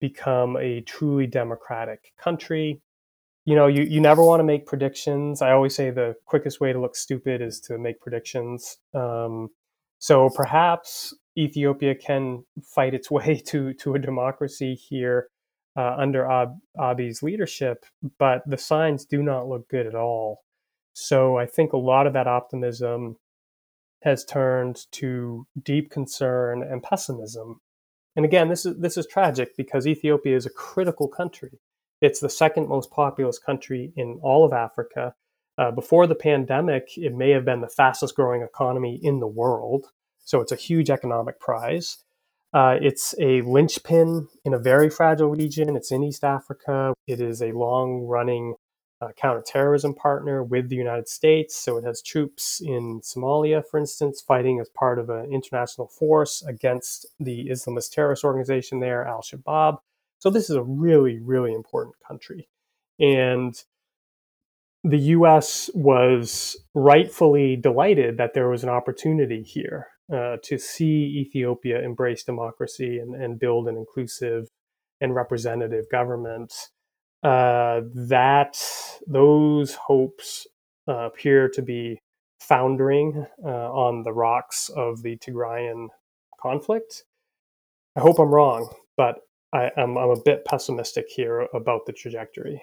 become 0.00 0.56
a 0.56 0.80
truly 0.82 1.26
democratic 1.26 2.12
country. 2.18 2.80
You 3.44 3.56
know, 3.56 3.66
you, 3.66 3.82
you 3.82 4.00
never 4.00 4.24
want 4.24 4.40
to 4.40 4.44
make 4.44 4.66
predictions. 4.66 5.42
I 5.42 5.52
always 5.52 5.74
say 5.74 5.90
the 5.90 6.16
quickest 6.26 6.60
way 6.60 6.72
to 6.72 6.80
look 6.80 6.96
stupid 6.96 7.42
is 7.42 7.60
to 7.62 7.78
make 7.78 8.00
predictions. 8.00 8.78
Um, 8.94 9.50
so 9.98 10.30
perhaps 10.30 11.14
Ethiopia 11.40 11.94
can 11.94 12.44
fight 12.62 12.94
its 12.94 13.10
way 13.16 13.42
to 13.46 13.74
to 13.74 13.94
a 13.94 13.98
democracy 13.98 14.74
here 14.74 15.28
uh, 15.76 15.94
under 15.96 16.30
Ab- 16.30 16.58
Abiy's 16.78 17.22
leadership, 17.22 17.84
but 18.18 18.42
the 18.46 18.58
signs 18.58 19.04
do 19.04 19.22
not 19.22 19.48
look 19.48 19.68
good 19.68 19.86
at 19.86 19.94
all. 19.94 20.42
So 20.92 21.38
I 21.38 21.46
think 21.46 21.72
a 21.72 21.78
lot 21.78 22.06
of 22.06 22.12
that 22.14 22.26
optimism 22.26 23.16
has 24.02 24.24
turned 24.24 24.86
to 24.92 25.46
deep 25.62 25.90
concern 25.90 26.62
and 26.62 26.82
pessimism. 26.82 27.60
And 28.16 28.24
again, 28.24 28.48
this 28.48 28.66
is 28.66 28.78
this 28.78 28.96
is 28.96 29.06
tragic 29.06 29.56
because 29.56 29.86
Ethiopia 29.86 30.36
is 30.36 30.46
a 30.46 30.50
critical 30.50 31.08
country. 31.08 31.60
It's 32.00 32.20
the 32.20 32.30
second 32.30 32.68
most 32.68 32.90
populous 32.90 33.38
country 33.38 33.92
in 33.96 34.18
all 34.22 34.44
of 34.44 34.52
Africa. 34.52 35.14
Uh, 35.58 35.70
before 35.70 36.06
the 36.06 36.14
pandemic, 36.14 36.88
it 36.96 37.14
may 37.14 37.30
have 37.30 37.44
been 37.44 37.60
the 37.60 37.68
fastest 37.68 38.16
growing 38.16 38.42
economy 38.42 38.98
in 39.02 39.20
the 39.20 39.26
world. 39.26 39.88
So 40.30 40.40
it's 40.40 40.52
a 40.52 40.56
huge 40.56 40.90
economic 40.90 41.40
prize. 41.40 42.04
Uh, 42.54 42.76
it's 42.80 43.16
a 43.18 43.42
linchpin 43.42 44.28
in 44.44 44.54
a 44.54 44.60
very 44.60 44.88
fragile 44.88 45.30
region. 45.30 45.74
It's 45.74 45.90
in 45.90 46.04
East 46.04 46.22
Africa. 46.22 46.94
It 47.08 47.20
is 47.20 47.42
a 47.42 47.50
long 47.50 48.06
running 48.06 48.54
uh, 49.00 49.08
counterterrorism 49.16 49.94
partner 49.94 50.44
with 50.44 50.68
the 50.68 50.76
United 50.76 51.08
States. 51.08 51.56
So 51.56 51.78
it 51.78 51.84
has 51.84 52.00
troops 52.00 52.62
in 52.64 53.00
Somalia, 53.00 53.64
for 53.68 53.80
instance, 53.80 54.20
fighting 54.20 54.60
as 54.60 54.68
part 54.68 55.00
of 55.00 55.10
an 55.10 55.32
international 55.32 55.88
force 55.88 56.44
against 56.46 57.06
the 57.18 57.48
Islamist 57.48 57.90
terrorist 57.90 58.22
organization 58.22 58.78
there, 58.78 59.04
Al 59.04 59.22
Shabaab. 59.22 59.78
So 60.20 60.30
this 60.30 60.48
is 60.48 60.54
a 60.54 60.62
really, 60.62 61.18
really 61.18 61.52
important 61.52 61.96
country. 62.06 62.48
And 63.00 63.60
the 64.84 64.98
US 65.16 65.70
was 65.74 66.56
rightfully 66.72 67.56
delighted 67.56 68.16
that 68.18 68.32
there 68.32 68.48
was 68.48 68.62
an 68.62 68.70
opportunity 68.70 69.42
here 69.42 69.88
uh, 70.12 70.36
to 70.42 70.58
see 70.58 71.24
Ethiopia 71.26 71.80
embrace 71.82 72.24
democracy 72.24 72.98
and, 72.98 73.14
and, 73.14 73.38
build 73.38 73.68
an 73.68 73.76
inclusive 73.76 74.48
and 75.00 75.14
representative 75.14 75.84
government, 75.90 76.52
uh, 77.22 77.82
that 77.94 78.56
those 79.06 79.74
hopes 79.74 80.46
uh, 80.88 81.06
appear 81.06 81.48
to 81.48 81.62
be 81.62 82.00
foundering 82.40 83.26
uh, 83.44 83.48
on 83.72 84.02
the 84.02 84.12
rocks 84.12 84.68
of 84.74 85.02
the 85.02 85.16
Tigrayan 85.18 85.88
conflict. 86.40 87.04
I 87.96 88.00
hope 88.00 88.18
I'm 88.18 88.34
wrong, 88.34 88.72
but 88.96 89.20
I, 89.52 89.70
I'm, 89.76 89.96
I'm 89.96 90.10
a 90.10 90.20
bit 90.20 90.44
pessimistic 90.44 91.06
here 91.08 91.46
about 91.54 91.86
the 91.86 91.92
trajectory. 91.92 92.62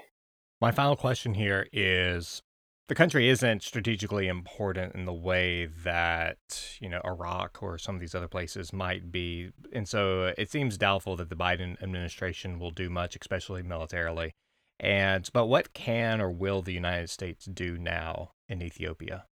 My 0.59 0.71
final 0.71 0.95
question 0.95 1.33
here 1.35 1.67
is 1.71 2.41
the 2.87 2.95
country 2.95 3.27
isn't 3.27 3.63
strategically 3.63 4.27
important 4.27 4.95
in 4.95 5.05
the 5.05 5.13
way 5.13 5.65
that 5.83 6.77
you 6.79 6.89
know 6.89 7.01
Iraq 7.03 7.61
or 7.61 7.77
some 7.77 7.95
of 7.95 8.01
these 8.01 8.15
other 8.15 8.27
places 8.27 8.71
might 8.71 9.11
be, 9.11 9.51
and 9.73 9.87
so 9.87 10.33
it 10.37 10.49
seems 10.49 10.77
doubtful 10.77 11.15
that 11.17 11.29
the 11.29 11.35
Biden 11.35 11.81
administration 11.81 12.59
will 12.59 12.71
do 12.71 12.89
much, 12.89 13.17
especially 13.19 13.63
militarily. 13.63 14.33
And 14.79 15.29
but 15.33 15.47
what 15.47 15.73
can 15.73 16.21
or 16.21 16.31
will 16.31 16.61
the 16.61 16.73
United 16.73 17.09
States 17.09 17.45
do 17.45 17.77
now 17.77 18.31
in 18.47 18.61
Ethiopia? 18.61 19.25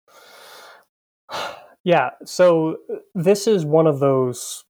Yeah, 1.84 2.10
so 2.24 2.76
uh, 2.88 2.98
this 3.12 3.48
is 3.48 3.64
one 3.64 3.88
of 3.88 3.98
those 3.98 4.62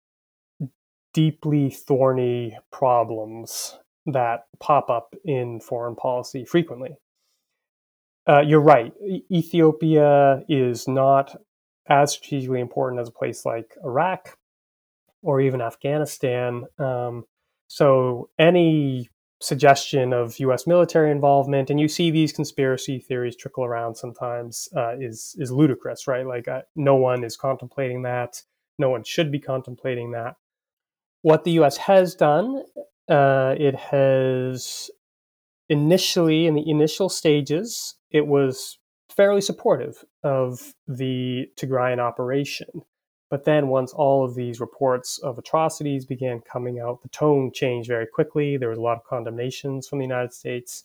deeply 1.12 1.68
thorny 1.68 2.56
problems 2.70 3.76
that 4.06 4.46
pop 4.60 4.88
up 4.88 5.14
in 5.22 5.60
foreign 5.60 5.94
policy 5.94 6.46
frequently. 6.46 6.96
Uh, 8.28 8.40
you're 8.40 8.60
right. 8.60 8.92
Ethiopia 9.30 10.44
is 10.48 10.86
not 10.86 11.34
as 11.88 12.12
strategically 12.12 12.60
important 12.60 13.00
as 13.00 13.08
a 13.08 13.12
place 13.12 13.44
like 13.44 13.74
Iraq 13.84 14.38
or 15.22 15.40
even 15.40 15.60
Afghanistan. 15.60 16.64
Um, 16.78 17.24
so 17.66 18.28
any 18.38 19.08
suggestion 19.40 20.12
of 20.12 20.38
U.S. 20.38 20.66
military 20.66 21.10
involvement, 21.10 21.68
and 21.68 21.80
you 21.80 21.88
see 21.88 22.10
these 22.10 22.32
conspiracy 22.32 23.00
theories 23.00 23.34
trickle 23.34 23.64
around 23.64 23.96
sometimes, 23.96 24.68
uh, 24.76 24.94
is 25.00 25.34
is 25.38 25.50
ludicrous, 25.50 26.06
right? 26.06 26.26
Like 26.26 26.46
uh, 26.46 26.62
no 26.76 26.94
one 26.94 27.24
is 27.24 27.36
contemplating 27.36 28.02
that. 28.02 28.42
No 28.78 28.88
one 28.90 29.02
should 29.02 29.32
be 29.32 29.40
contemplating 29.40 30.12
that. 30.12 30.36
What 31.22 31.44
the 31.44 31.52
U.S. 31.52 31.76
has 31.76 32.14
done, 32.14 32.64
uh, 33.08 33.54
it 33.58 33.74
has 33.74 34.90
initially 35.68 36.46
in 36.46 36.54
the 36.54 36.68
initial 36.68 37.08
stages 37.08 37.96
it 38.12 38.26
was 38.26 38.78
fairly 39.10 39.40
supportive 39.40 40.04
of 40.22 40.74
the 40.86 41.48
Tigrayan 41.56 41.98
operation. 41.98 42.82
But 43.30 43.44
then, 43.44 43.68
once 43.68 43.94
all 43.94 44.24
of 44.24 44.34
these 44.34 44.60
reports 44.60 45.18
of 45.18 45.38
atrocities 45.38 46.04
began 46.04 46.40
coming 46.40 46.78
out, 46.78 47.02
the 47.02 47.08
tone 47.08 47.50
changed 47.52 47.88
very 47.88 48.06
quickly. 48.06 48.58
There 48.58 48.68
was 48.68 48.78
a 48.78 48.82
lot 48.82 48.98
of 48.98 49.04
condemnations 49.04 49.88
from 49.88 49.98
the 49.98 50.04
United 50.04 50.34
States. 50.34 50.84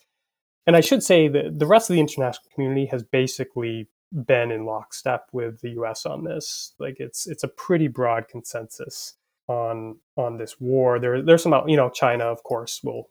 And 0.65 0.75
I 0.75 0.81
should 0.81 1.03
say 1.03 1.27
that 1.27 1.59
the 1.59 1.67
rest 1.67 1.89
of 1.89 1.95
the 1.95 1.99
international 1.99 2.49
community 2.53 2.85
has 2.85 3.03
basically 3.03 3.89
been 4.11 4.51
in 4.51 4.65
lockstep 4.65 5.27
with 5.33 5.59
the 5.61 5.71
US 5.71 6.05
on 6.05 6.23
this. 6.23 6.73
Like 6.79 6.97
it's 6.99 7.27
it's 7.27 7.43
a 7.43 7.49
pretty 7.49 7.87
broad 7.87 8.27
consensus 8.27 9.15
on 9.47 9.97
on 10.15 10.37
this 10.37 10.59
war. 10.59 10.99
There 10.99 11.21
there's 11.21 11.43
some 11.43 11.67
you 11.67 11.77
know 11.77 11.89
China 11.89 12.25
of 12.25 12.43
course 12.43 12.81
will 12.83 13.09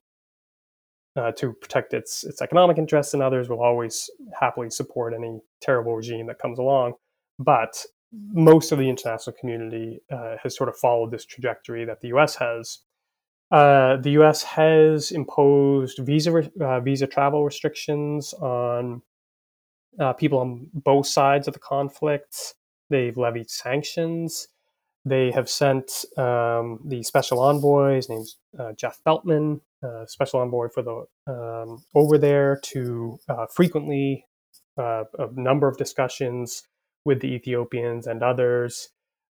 uh, 1.16 1.32
to 1.32 1.52
protect 1.54 1.94
its 1.94 2.24
its 2.24 2.42
economic 2.42 2.78
interests, 2.78 3.14
and 3.14 3.22
others 3.22 3.48
will 3.48 3.62
always 3.62 4.10
happily 4.38 4.70
support 4.70 5.14
any 5.14 5.40
terrible 5.60 5.94
regime 5.94 6.26
that 6.26 6.38
comes 6.38 6.58
along. 6.58 6.94
But 7.38 7.84
most 8.12 8.72
of 8.72 8.78
the 8.78 8.88
international 8.88 9.36
community 9.38 10.00
uh, 10.10 10.36
has 10.42 10.56
sort 10.56 10.68
of 10.68 10.76
followed 10.76 11.10
this 11.10 11.24
trajectory 11.24 11.84
that 11.84 12.00
the 12.00 12.08
U.S. 12.08 12.36
has. 12.36 12.78
Uh, 13.50 13.96
the 13.98 14.10
U.S. 14.12 14.42
has 14.42 15.12
imposed 15.12 15.98
visa 15.98 16.50
uh, 16.60 16.80
visa 16.80 17.06
travel 17.06 17.44
restrictions 17.44 18.32
on 18.34 19.02
uh, 20.00 20.12
people 20.12 20.38
on 20.38 20.68
both 20.74 21.06
sides 21.06 21.46
of 21.48 21.54
the 21.54 21.60
conflict. 21.60 22.54
They've 22.90 23.16
levied 23.16 23.50
sanctions. 23.50 24.48
They 25.06 25.30
have 25.30 25.48
sent 25.48 26.04
um, 26.18 26.80
the 26.84 27.04
special 27.04 27.38
envoy, 27.38 27.94
his 27.94 28.08
name's 28.08 28.38
uh, 28.58 28.72
Jeff 28.72 28.98
Feltman, 29.06 29.60
uh, 29.80 30.04
special 30.06 30.40
envoy 30.40 30.68
for 30.68 30.82
the 30.82 31.06
um, 31.32 31.84
over 31.94 32.18
there 32.18 32.58
to 32.64 33.16
uh, 33.28 33.46
frequently 33.46 34.26
uh, 34.76 35.04
a 35.16 35.28
number 35.32 35.68
of 35.68 35.78
discussions 35.78 36.64
with 37.04 37.20
the 37.20 37.28
Ethiopians 37.28 38.08
and 38.08 38.24
others. 38.24 38.88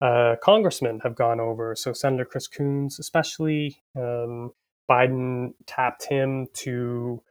Uh, 0.02 0.34
congressmen 0.42 0.98
have 1.04 1.14
gone 1.14 1.38
over. 1.38 1.76
So 1.76 1.92
Senator 1.92 2.24
Chris 2.24 2.48
Coons, 2.48 2.98
especially, 2.98 3.80
um, 3.94 4.52
Biden 4.90 5.52
tapped 5.66 6.04
him 6.06 6.48
to 6.54 7.22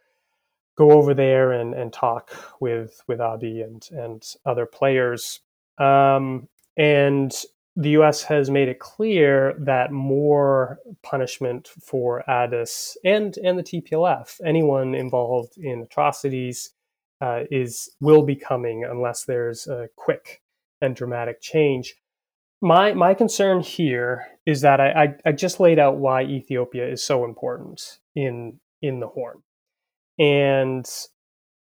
go 0.77 0.91
over 0.91 1.13
there 1.13 1.51
and, 1.51 1.73
and 1.73 1.91
talk 1.91 2.31
with 2.61 3.01
with 3.05 3.19
Abiy 3.19 3.65
and 3.65 3.85
and 3.91 4.23
other 4.45 4.65
players. 4.65 5.41
Um, 5.77 6.47
and 6.77 7.33
the 7.79 7.91
U.S. 7.91 8.23
has 8.23 8.49
made 8.49 8.67
it 8.67 8.79
clear 8.79 9.55
that 9.57 9.89
more 9.93 10.79
punishment 11.01 11.69
for 11.81 12.29
Addis 12.29 12.97
and 13.05 13.37
and 13.37 13.57
the 13.57 13.63
TPLF, 13.63 14.41
anyone 14.45 14.93
involved 14.93 15.57
in 15.57 15.83
atrocities, 15.83 16.71
uh, 17.21 17.43
is 17.49 17.89
will 18.01 18.23
be 18.23 18.35
coming 18.35 18.83
unless 18.83 19.23
there's 19.23 19.65
a 19.67 19.87
quick 19.95 20.41
and 20.81 20.93
dramatic 20.93 21.39
change. 21.41 21.95
My 22.61 22.91
my 22.91 23.13
concern 23.13 23.61
here 23.61 24.27
is 24.45 24.59
that 24.59 24.81
I, 24.81 24.89
I, 24.91 25.15
I 25.27 25.31
just 25.31 25.61
laid 25.61 25.79
out 25.79 25.95
why 25.95 26.23
Ethiopia 26.23 26.85
is 26.85 27.01
so 27.01 27.23
important 27.23 27.99
in 28.13 28.59
in 28.81 28.99
the 28.99 29.07
Horn, 29.07 29.41
and 30.17 30.85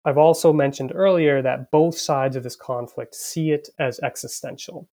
I've 0.05 0.19
also 0.19 0.53
mentioned 0.53 0.91
earlier 0.93 1.41
that 1.41 1.71
both 1.71 1.97
sides 1.97 2.35
of 2.35 2.43
this 2.43 2.55
conflict 2.55 3.15
see 3.15 3.49
it 3.49 3.69
as 3.79 3.99
existential. 4.01 4.87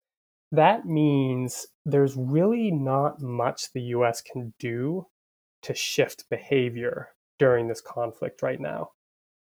That 0.53 0.85
means 0.85 1.67
there's 1.87 2.15
really 2.15 2.71
not 2.71 3.23
much 3.23 3.73
the 3.73 3.81
US 3.97 4.21
can 4.21 4.53
do 4.59 5.07
to 5.63 5.75
shift 5.75 6.29
behavior 6.29 7.09
during 7.39 7.69
this 7.69 7.81
conflict 7.81 8.43
right 8.43 8.61
now 8.61 8.91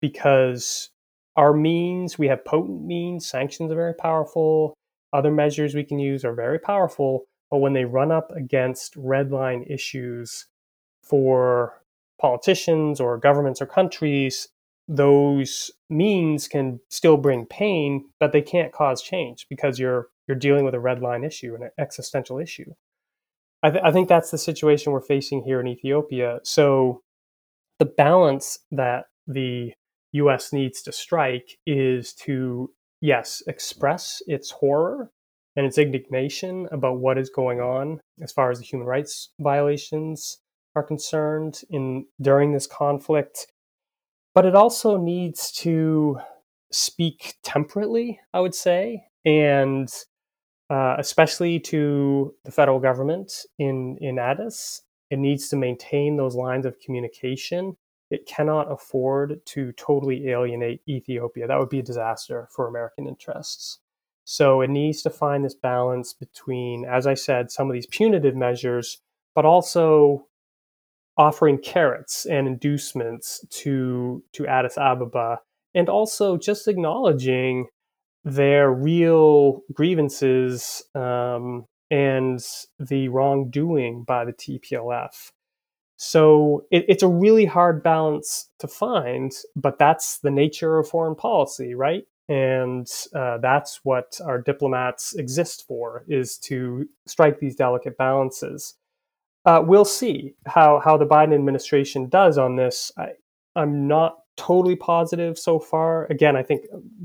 because 0.01 0.91
our 1.37 1.53
means, 1.53 2.19
we 2.19 2.29
have 2.29 2.45
potent 2.45 2.85
means, 2.85 3.27
sanctions 3.27 3.73
are 3.73 3.77
very 3.77 3.95
powerful, 3.95 4.75
other 5.13 5.31
measures 5.31 5.75
we 5.75 5.85
can 5.85 5.99
use 5.99 6.25
are 6.25 6.35
very 6.35 6.59
powerful, 6.59 7.25
but 7.51 7.59
when 7.59 7.73
they 7.73 7.85
run 7.85 8.13
up 8.13 8.31
against 8.33 8.95
red 8.97 9.31
line 9.33 9.65
issues 9.69 10.47
for 11.03 11.83
politicians 12.21 13.01
or 13.01 13.19
governments 13.19 13.61
or 13.61 13.67
countries, 13.67 14.49
those 14.95 15.71
means 15.89 16.49
can 16.49 16.81
still 16.91 17.17
bring 17.17 17.47
pain, 17.47 18.05
but 18.21 18.33
they 18.33 18.43
can't 18.43 18.73
cause 18.73 19.03
change 19.03 19.47
because 19.49 19.79
you're 19.79 20.09
you're 20.29 20.39
dealing 20.39 20.65
with 20.65 20.75
a 20.75 20.81
red 20.81 21.01
line 21.01 21.25
issue, 21.25 21.55
and 21.55 21.65
an 21.65 21.71
existential 21.79 22.39
issue. 22.39 22.73
I, 23.63 23.71
th- 23.71 23.83
I 23.85 23.91
think 23.91 24.09
that's 24.09 24.31
the 24.31 24.39
situation 24.39 24.93
we're 24.93 25.01
facing 25.01 25.43
here 25.45 25.61
in 25.61 25.67
Ethiopia. 25.67 26.41
So 26.45 27.03
the 27.79 27.87
balance 27.87 28.61
that 28.71 29.07
the 29.27 29.73
U.S. 30.13 30.53
needs 30.53 30.83
to 30.83 30.93
strike 30.93 31.59
is 31.67 32.13
to 32.15 32.71
yes, 33.01 33.43
express 33.47 34.23
its 34.27 34.51
horror 34.51 35.11
and 35.57 35.67
its 35.67 35.79
indignation 35.79 36.69
about 36.71 36.99
what 36.99 37.19
is 37.19 37.31
going 37.31 37.61
on 37.61 38.01
as 38.23 38.33
far 38.33 38.51
as 38.51 38.59
the 38.59 38.65
human 38.65 38.87
rights 38.87 39.31
violations 39.41 40.39
are 40.75 40.83
concerned 40.83 41.61
in 41.69 42.07
during 42.21 42.53
this 42.53 42.67
conflict 42.67 43.47
but 44.35 44.47
it 44.47 44.55
also 44.55 44.97
needs 44.97 45.53
to 45.53 46.19
speak 46.71 47.35
temperately 47.43 48.21
i 48.33 48.41
would 48.41 48.55
say 48.55 49.05
and 49.25 49.93
uh, 50.71 50.97
especially 50.99 51.61
to 51.61 52.35
the 52.45 52.51
federal 52.51 52.81
government 52.81 53.45
in 53.59 53.97
in 54.01 54.19
addis 54.19 54.83
it 55.11 55.19
needs 55.19 55.49
to 55.49 55.57
maintain 55.57 56.17
those 56.17 56.35
lines 56.35 56.65
of 56.65 56.79
communication 56.81 57.77
it 58.13 58.27
cannot 58.27 58.71
afford 58.71 59.41
to 59.47 59.73
totally 59.73 60.29
alienate 60.29 60.83
Ethiopia. 60.87 61.47
That 61.47 61.59
would 61.59 61.71
be 61.71 61.79
a 61.79 61.83
disaster 61.83 62.47
for 62.55 62.69
American 62.69 63.09
interests. 63.09 63.79
So 64.25 64.61
it 64.61 64.69
needs 64.69 65.01
to 65.03 65.11
find 65.11 65.43
this 65.43 65.55
balance 65.55 66.13
between, 66.13 66.85
as 66.85 67.07
I 67.07 67.15
said, 67.15 67.51
some 67.51 67.71
of 67.71 67.73
these 67.73 67.87
punitive 67.87 68.37
measures, 68.37 69.01
but 69.35 69.47
also 69.47 70.27
offering 71.17 71.59
carrots 71.59 72.27
and 72.27 72.47
inducements 72.47 73.45
to 73.51 74.23
to 74.33 74.47
Addis 74.47 74.79
Ababa, 74.79 75.39
and 75.75 75.89
also 75.89 76.37
just 76.37 76.69
acknowledging 76.69 77.67
their 78.25 78.71
real 78.73 79.63
grievances 79.73 80.83
um, 80.95 81.67
and 81.91 82.41
the 82.79 83.09
wrongdoing 83.09 84.05
by 84.05 84.25
the 84.25 84.33
TPLF. 84.33 85.31
So 85.97 86.65
it, 86.71 86.85
it's 86.89 87.03
a 87.03 87.09
really 87.09 87.45
hard 87.45 87.83
balance 87.83 88.49
to 88.59 88.69
find, 88.69 89.33
but 89.55 89.79
that's 89.79 90.19
the 90.19 90.31
nature 90.31 90.79
of 90.79 90.89
foreign 90.89 91.15
policy, 91.15 91.75
right? 91.75 92.05
And 92.29 92.89
uh, 93.15 93.39
that's 93.39 93.81
what 93.85 94.19
our 94.25 94.41
diplomats 94.41 95.15
exist 95.15 95.65
for, 95.69 96.05
is 96.09 96.39
to 96.39 96.89
strike 97.07 97.41
these 97.41 97.57
delicate 97.57 97.97
balances. 97.99 98.75
Uh, 99.45 99.63
we'll 99.65 99.85
see 99.85 100.35
how, 100.47 100.81
how 100.85 100.97
the 100.97 101.07
Biden 101.07 101.35
administration 101.35 102.09
does 102.09 102.39
on 102.39 102.57
this. 102.57 102.93
I, 102.97 103.11
I'm 103.57 103.89
not 103.89 104.19
totally 104.37 104.77
positive 104.77 105.39
so 105.39 105.59
far. 105.59 106.07
Again, 106.07 106.37
I 106.37 106.43
think 106.43 106.63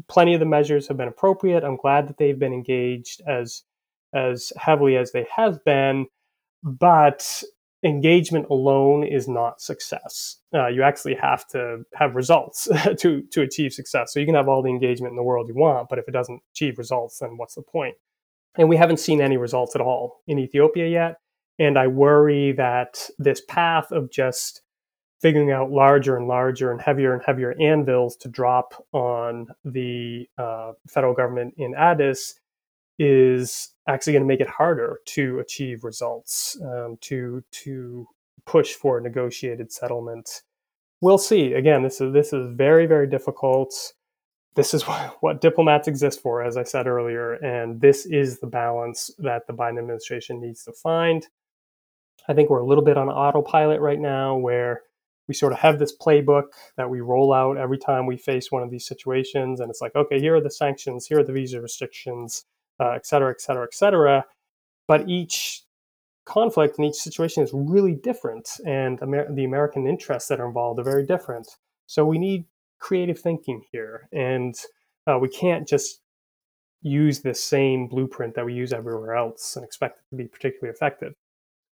plenty 0.08 0.34
of 0.34 0.40
the 0.40 0.46
measures 0.46 0.88
have 0.88 0.98
been 0.98 1.08
appropriate. 1.08 1.64
I'm 1.64 1.78
glad 1.78 2.08
that 2.08 2.18
they've 2.18 2.38
been 2.38 2.54
engaged 2.54 3.22
as 3.28 3.64
as 4.14 4.54
heavily 4.56 4.96
as 4.96 5.12
they 5.12 5.28
have 5.36 5.64
been, 5.66 6.08
but 6.64 7.44
engagement 7.84 8.48
alone 8.50 9.04
is 9.04 9.28
not 9.28 9.62
success. 9.62 10.38
Uh, 10.54 10.68
you 10.68 10.82
actually 10.82 11.14
have 11.16 11.46
to 11.48 11.84
have 11.94 12.16
results 12.16 12.68
to 12.98 13.22
to 13.24 13.42
achieve 13.42 13.74
success. 13.74 14.14
So 14.14 14.20
you 14.20 14.26
can 14.26 14.36
have 14.36 14.48
all 14.48 14.62
the 14.62 14.70
engagement 14.70 15.12
in 15.12 15.18
the 15.18 15.24
world 15.24 15.48
you 15.48 15.56
want, 15.56 15.90
but 15.90 16.00
if 16.00 16.08
it 16.08 16.14
doesn't 16.14 16.42
achieve 16.54 16.78
results, 16.78 17.20
then 17.20 17.38
what's 17.38 17.56
the 17.56 17.62
point? 17.62 17.96
And 18.58 18.70
we 18.70 18.78
haven't 18.78 19.00
seen 19.00 19.22
any 19.22 19.38
results 19.38 19.76
at 19.76 19.82
all 19.82 20.22
in 20.28 20.40
Ethiopia 20.40 20.88
yet. 20.88 21.18
And 21.60 21.78
I 21.78 21.88
worry 21.88 22.52
that 22.54 23.10
this 23.18 23.42
path 23.42 23.92
of 23.92 24.12
just 24.12 24.62
figuring 25.22 25.52
out 25.52 25.72
larger 25.72 26.16
and 26.16 26.28
larger 26.28 26.72
and 26.72 26.80
heavier 26.80 27.14
and 27.14 27.24
heavier 27.26 27.56
anvils 27.60 28.16
to 28.18 28.30
drop 28.30 28.86
on 28.94 29.48
the 29.66 30.28
uh, 30.38 30.74
federal 30.88 31.14
government 31.14 31.56
in 31.58 31.74
Addis 31.76 32.36
is 33.00 33.74
actually 33.88 34.14
going 34.14 34.24
to 34.24 34.28
make 34.28 34.42
it 34.42 34.50
harder 34.50 35.00
to 35.06 35.40
achieve 35.40 35.84
results, 35.84 36.58
um, 36.64 36.98
to 37.02 37.44
to 37.52 38.08
push 38.46 38.74
for 38.74 38.98
a 38.98 39.02
negotiated 39.02 39.72
settlement. 39.72 40.44
We'll 41.02 41.18
see. 41.18 41.54
Again, 41.54 41.84
this 41.84 42.02
is 42.02 42.14
this 42.14 42.34
is 42.34 42.56
very 42.56 42.86
very 42.86 43.08
difficult. 43.08 43.74
This 44.56 44.74
is 44.74 44.84
what, 44.88 45.18
what 45.22 45.42
diplomats 45.42 45.88
exist 45.88 46.22
for, 46.22 46.44
as 46.44 46.58
I 46.58 46.64
said 46.64 46.88
earlier, 46.88 47.34
and 47.34 47.80
this 47.82 48.06
is 48.06 48.40
the 48.40 48.48
balance 48.48 49.12
that 49.20 49.48
the 49.48 49.54
Biden 49.54 49.80
administration 49.80 50.42
needs 50.42 50.64
to 50.66 50.74
find. 50.74 51.28
I 52.28 52.34
think 52.34 52.50
we're 52.50 52.60
a 52.60 52.66
little 52.66 52.84
bit 52.84 52.98
on 52.98 53.10
autopilot 53.10 53.80
right 53.82 54.00
now, 54.00 54.36
where 54.36 54.82
we 55.28 55.34
sort 55.34 55.52
of 55.52 55.60
have 55.60 55.78
this 55.78 55.96
playbook 55.96 56.44
that 56.78 56.90
we 56.90 57.02
roll 57.02 57.34
out 57.34 57.58
every 57.58 57.78
time 57.78 58.06
we 58.06 58.18
face 58.18 58.52
one 58.52 58.64
of 58.64 58.72
these 58.72 58.86
situations, 58.86 59.60
and 59.60 59.70
it's 59.70 59.82
like, 59.82 59.96
okay, 59.96 60.20
here 60.20 60.36
are 60.36 60.42
the 60.42 60.50
sanctions, 60.50 61.06
here 61.06 61.20
are 61.20 61.24
the 61.24 61.34
visa 61.34 61.60
restrictions 61.60 62.46
uh, 62.80 62.92
et 62.92 63.06
cetera, 63.06 63.32
et 63.32 63.42
cetera, 63.42 63.64
et 63.64 63.74
cetera. 63.74 64.26
But 64.88 65.10
each 65.10 65.64
conflict 66.26 66.78
and 66.78 66.88
each 66.88 66.96
situation 66.96 67.44
is 67.44 67.52
really 67.54 67.96
different, 67.96 68.50
and 68.66 69.02
Amer- 69.02 69.34
the 69.34 69.44
American 69.44 69.88
interests 69.88 70.30
that 70.30 70.40
are 70.40 70.48
involved 70.48 70.80
are 70.80 70.84
very 70.84 71.06
different. 71.06 71.48
So 71.88 72.06
we 72.06 72.18
need 72.18 72.46
creative 72.80 73.20
thinking 73.20 73.64
here, 73.72 74.08
and 74.12 74.56
uh, 75.08 75.18
we 75.20 75.30
can't 75.30 75.68
just 75.68 76.02
use 76.82 77.22
the 77.22 77.34
same 77.34 77.88
blueprint 77.88 78.36
that 78.36 78.46
we 78.46 78.54
use 78.54 78.72
everywhere 78.72 79.16
else 79.16 79.56
and 79.56 79.66
expect 79.66 80.00
it 80.00 80.04
to 80.12 80.16
be 80.16 80.28
particularly 80.28 80.74
effective. 80.74 81.14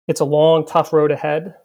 It's 0.07 0.19
a 0.19 0.25
long, 0.25 0.65
tough 0.65 0.93
road 0.93 1.11
ahead. 1.11 1.55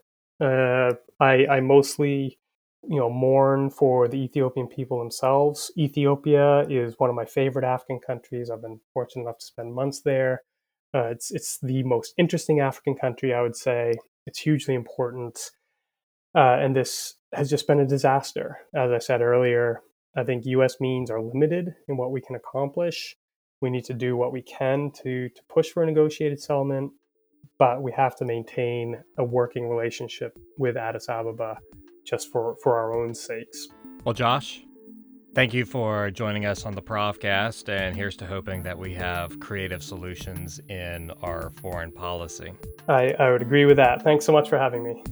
Uh, 0.40 0.92
I, 1.20 1.46
I 1.46 1.60
mostly 1.60 2.38
you 2.86 2.98
know 2.98 3.10
mourn 3.10 3.70
for 3.70 4.08
the 4.08 4.18
Ethiopian 4.18 4.68
people 4.68 4.98
themselves. 4.98 5.72
Ethiopia 5.76 6.62
is 6.68 6.94
one 6.98 7.10
of 7.10 7.16
my 7.16 7.24
favorite 7.24 7.64
African 7.64 7.98
countries. 7.98 8.50
I've 8.50 8.62
been 8.62 8.80
fortunate 8.94 9.22
enough 9.22 9.38
to 9.38 9.44
spend 9.44 9.74
months 9.74 10.02
there. 10.02 10.42
Uh, 10.94 11.06
it's 11.06 11.30
it's 11.30 11.58
the 11.62 11.82
most 11.82 12.14
interesting 12.18 12.60
African 12.60 12.94
country, 12.94 13.34
I 13.34 13.42
would 13.42 13.56
say. 13.56 13.94
It's 14.26 14.38
hugely 14.40 14.74
important, 14.74 15.38
uh, 16.34 16.58
and 16.60 16.76
this 16.76 17.14
has 17.32 17.50
just 17.50 17.66
been 17.66 17.80
a 17.80 17.86
disaster. 17.86 18.58
As 18.74 18.90
I 18.90 18.98
said 18.98 19.20
earlier, 19.20 19.80
I 20.16 20.24
think 20.24 20.46
U.S. 20.46 20.80
means 20.80 21.10
are 21.10 21.20
limited 21.20 21.74
in 21.88 21.96
what 21.96 22.12
we 22.12 22.20
can 22.20 22.36
accomplish. 22.36 23.16
We 23.60 23.70
need 23.70 23.84
to 23.86 23.94
do 23.94 24.16
what 24.16 24.32
we 24.32 24.42
can 24.42 24.92
to 25.02 25.28
to 25.28 25.42
push 25.48 25.70
for 25.70 25.82
a 25.82 25.86
negotiated 25.86 26.40
settlement, 26.40 26.92
but 27.58 27.82
we 27.82 27.92
have 27.92 28.16
to 28.16 28.24
maintain 28.24 29.02
a 29.18 29.24
working 29.24 29.68
relationship 29.68 30.38
with 30.56 30.76
Addis 30.76 31.08
Ababa 31.08 31.58
just 32.04 32.30
for 32.32 32.56
for 32.62 32.76
our 32.76 32.94
own 32.94 33.14
sakes. 33.14 33.68
Well, 34.04 34.14
Josh, 34.14 34.64
thank 35.34 35.52
you 35.52 35.64
for 35.64 36.10
joining 36.10 36.46
us 36.46 36.64
on 36.64 36.74
the 36.74 36.82
Profcast, 36.82 37.68
and 37.68 37.94
here's 37.94 38.16
to 38.16 38.26
hoping 38.26 38.62
that 38.62 38.78
we 38.78 38.94
have 38.94 39.38
creative 39.40 39.82
solutions 39.82 40.60
in 40.68 41.10
our 41.22 41.50
foreign 41.60 41.92
policy. 41.92 42.52
I, 42.88 43.14
I 43.18 43.30
would 43.30 43.42
agree 43.42 43.66
with 43.66 43.76
that. 43.76 44.02
Thanks 44.02 44.24
so 44.24 44.32
much 44.32 44.48
for 44.48 44.58
having 44.58 44.84
me. 44.84 45.02